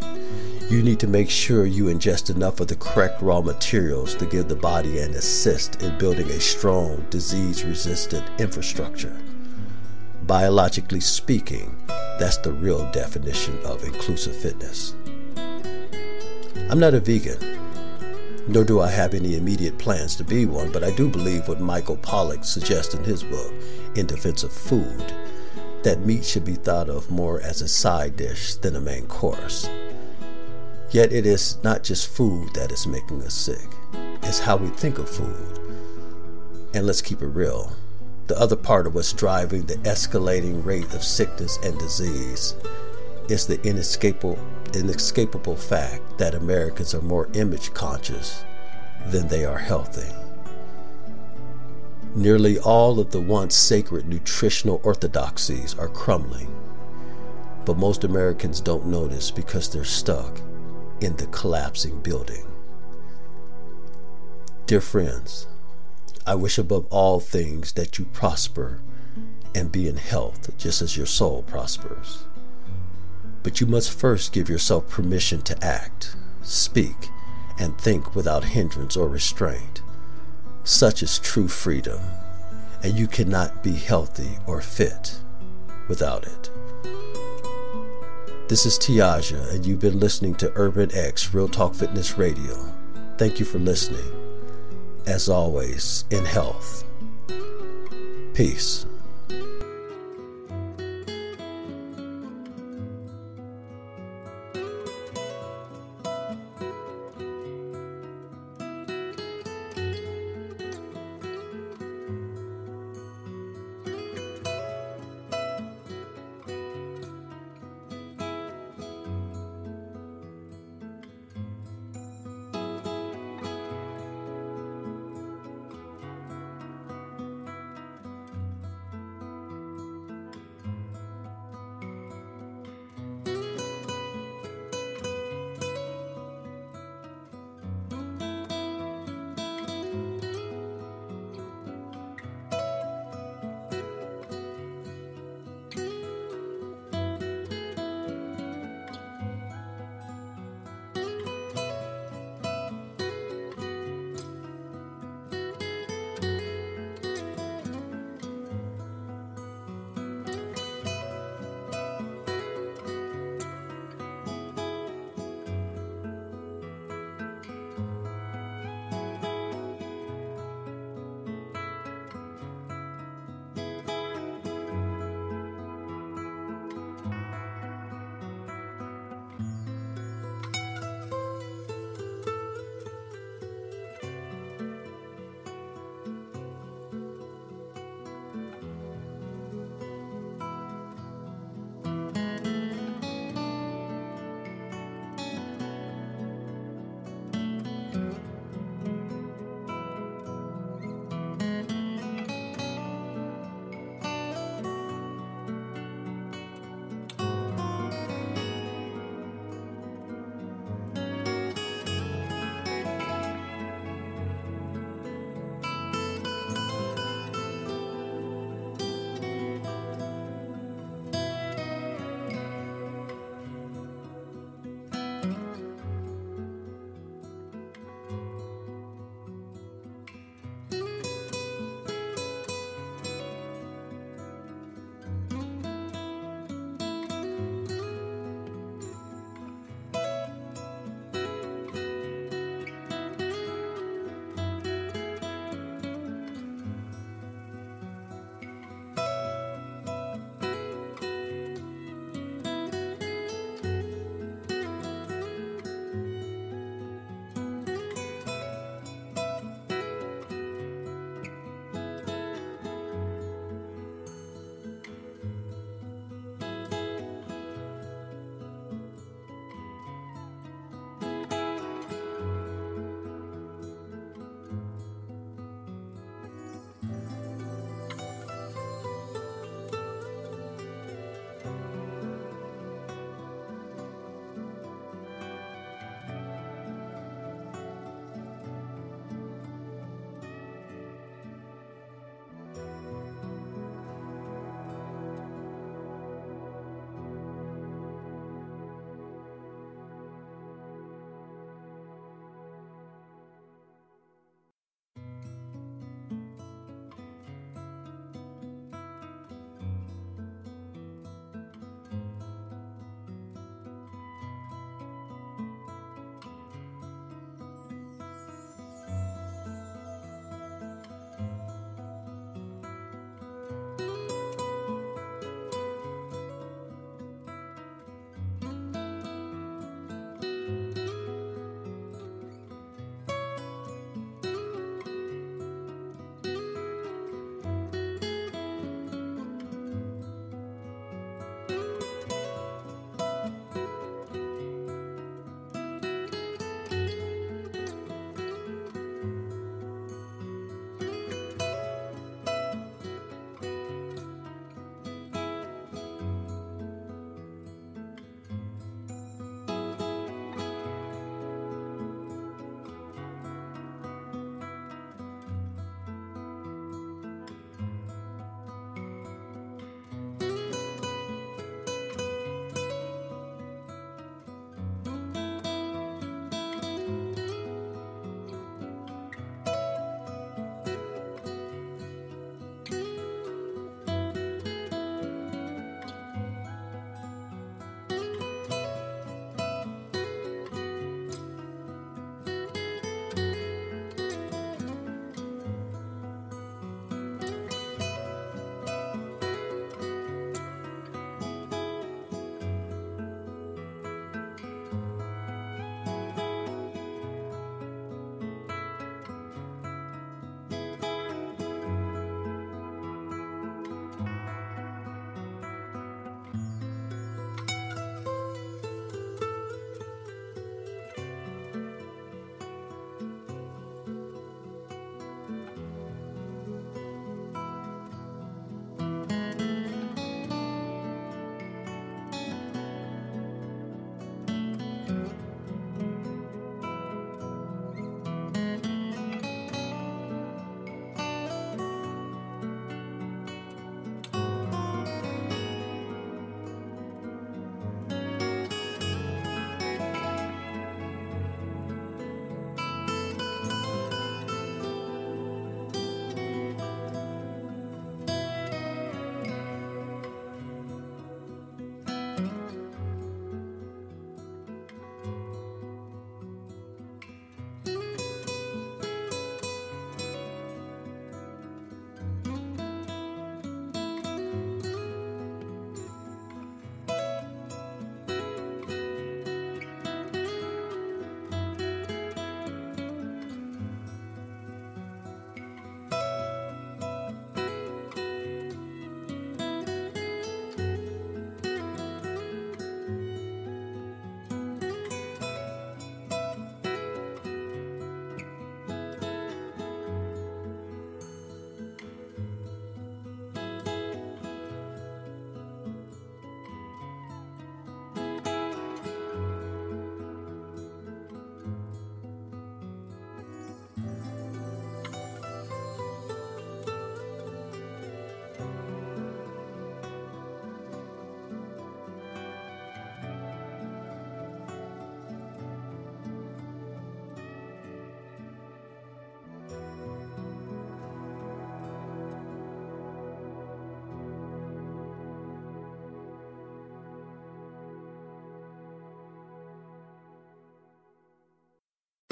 you 0.70 0.82
need 0.82 1.00
to 1.00 1.08
make 1.08 1.28
sure 1.28 1.66
you 1.66 1.86
ingest 1.86 2.34
enough 2.34 2.60
of 2.60 2.68
the 2.68 2.76
correct 2.76 3.20
raw 3.22 3.40
materials 3.40 4.14
to 4.14 4.26
give 4.26 4.48
the 4.48 4.54
body 4.54 5.00
an 5.00 5.14
assist 5.14 5.82
in 5.82 5.98
building 5.98 6.30
a 6.30 6.38
strong, 6.38 7.04
disease 7.10 7.64
resistant 7.64 8.24
infrastructure. 8.38 9.16
Biologically 10.22 11.00
speaking, 11.00 11.76
that's 12.20 12.36
the 12.36 12.52
real 12.52 12.84
definition 12.92 13.58
of 13.64 13.82
inclusive 13.82 14.36
fitness. 14.36 14.94
I'm 16.68 16.78
not 16.78 16.92
a 16.92 17.00
vegan, 17.00 17.38
nor 18.46 18.62
do 18.62 18.78
I 18.78 18.90
have 18.90 19.14
any 19.14 19.36
immediate 19.36 19.78
plans 19.78 20.16
to 20.16 20.24
be 20.24 20.44
one, 20.44 20.70
but 20.70 20.84
I 20.84 20.90
do 20.90 21.08
believe 21.08 21.48
what 21.48 21.62
Michael 21.62 21.96
Pollan 21.96 22.44
suggests 22.44 22.92
in 22.92 23.04
his 23.04 23.22
book, 23.22 23.54
In 23.94 24.06
Defense 24.06 24.44
of 24.44 24.52
Food, 24.52 25.14
that 25.82 26.00
meat 26.00 26.22
should 26.22 26.44
be 26.44 26.56
thought 26.56 26.90
of 26.90 27.10
more 27.10 27.40
as 27.40 27.62
a 27.62 27.68
side 27.68 28.16
dish 28.16 28.54
than 28.56 28.76
a 28.76 28.80
main 28.80 29.06
course. 29.06 29.70
Yet 30.90 31.14
it 31.14 31.24
is 31.24 31.56
not 31.64 31.82
just 31.82 32.14
food 32.14 32.52
that 32.52 32.70
is 32.70 32.86
making 32.86 33.22
us 33.22 33.32
sick, 33.32 33.66
it's 34.24 34.40
how 34.40 34.56
we 34.56 34.68
think 34.68 34.98
of 34.98 35.08
food. 35.08 35.58
And 36.74 36.86
let's 36.86 37.00
keep 37.00 37.22
it 37.22 37.28
real 37.28 37.72
the 38.30 38.38
other 38.38 38.54
part 38.54 38.86
of 38.86 38.94
what's 38.94 39.12
driving 39.12 39.66
the 39.66 39.74
escalating 39.78 40.64
rate 40.64 40.94
of 40.94 41.02
sickness 41.02 41.58
and 41.64 41.76
disease 41.80 42.54
is 43.28 43.44
the 43.44 43.60
inescapable, 43.68 44.38
inescapable 44.72 45.56
fact 45.56 46.16
that 46.16 46.36
Americans 46.36 46.94
are 46.94 47.02
more 47.02 47.28
image 47.34 47.74
conscious 47.74 48.44
than 49.06 49.26
they 49.26 49.44
are 49.44 49.58
healthy. 49.58 50.06
Nearly 52.14 52.60
all 52.60 53.00
of 53.00 53.10
the 53.10 53.20
once 53.20 53.56
sacred 53.56 54.06
nutritional 54.06 54.80
orthodoxies 54.84 55.76
are 55.76 55.88
crumbling, 55.88 56.54
but 57.64 57.78
most 57.78 58.04
Americans 58.04 58.60
don't 58.60 58.86
notice 58.86 59.32
because 59.32 59.68
they're 59.68 59.82
stuck 59.82 60.38
in 61.00 61.16
the 61.16 61.26
collapsing 61.32 62.00
building. 62.00 62.46
Dear 64.66 64.80
friends, 64.80 65.48
I 66.30 66.36
wish 66.36 66.58
above 66.58 66.86
all 66.90 67.18
things 67.18 67.72
that 67.72 67.98
you 67.98 68.04
prosper 68.04 68.78
and 69.52 69.72
be 69.72 69.88
in 69.88 69.96
health 69.96 70.56
just 70.56 70.80
as 70.80 70.96
your 70.96 71.06
soul 71.06 71.42
prospers. 71.42 72.22
But 73.42 73.60
you 73.60 73.66
must 73.66 73.90
first 73.90 74.32
give 74.32 74.48
yourself 74.48 74.88
permission 74.88 75.42
to 75.42 75.64
act, 75.64 76.14
speak, 76.42 77.08
and 77.58 77.76
think 77.76 78.14
without 78.14 78.44
hindrance 78.44 78.96
or 78.96 79.08
restraint. 79.08 79.82
Such 80.62 81.02
is 81.02 81.18
true 81.18 81.48
freedom, 81.48 81.98
and 82.84 82.96
you 82.96 83.08
cannot 83.08 83.64
be 83.64 83.72
healthy 83.72 84.38
or 84.46 84.60
fit 84.60 85.18
without 85.88 86.28
it. 86.28 86.48
This 88.46 88.66
is 88.66 88.78
Tiaja, 88.78 89.52
and 89.52 89.66
you've 89.66 89.80
been 89.80 89.98
listening 89.98 90.36
to 90.36 90.52
Urban 90.54 90.90
X 90.94 91.34
Real 91.34 91.48
Talk 91.48 91.74
Fitness 91.74 92.16
Radio. 92.16 92.54
Thank 93.18 93.40
you 93.40 93.44
for 93.44 93.58
listening. 93.58 94.29
As 95.10 95.28
always, 95.28 96.04
in 96.12 96.24
health. 96.24 96.84
Peace. 98.32 98.86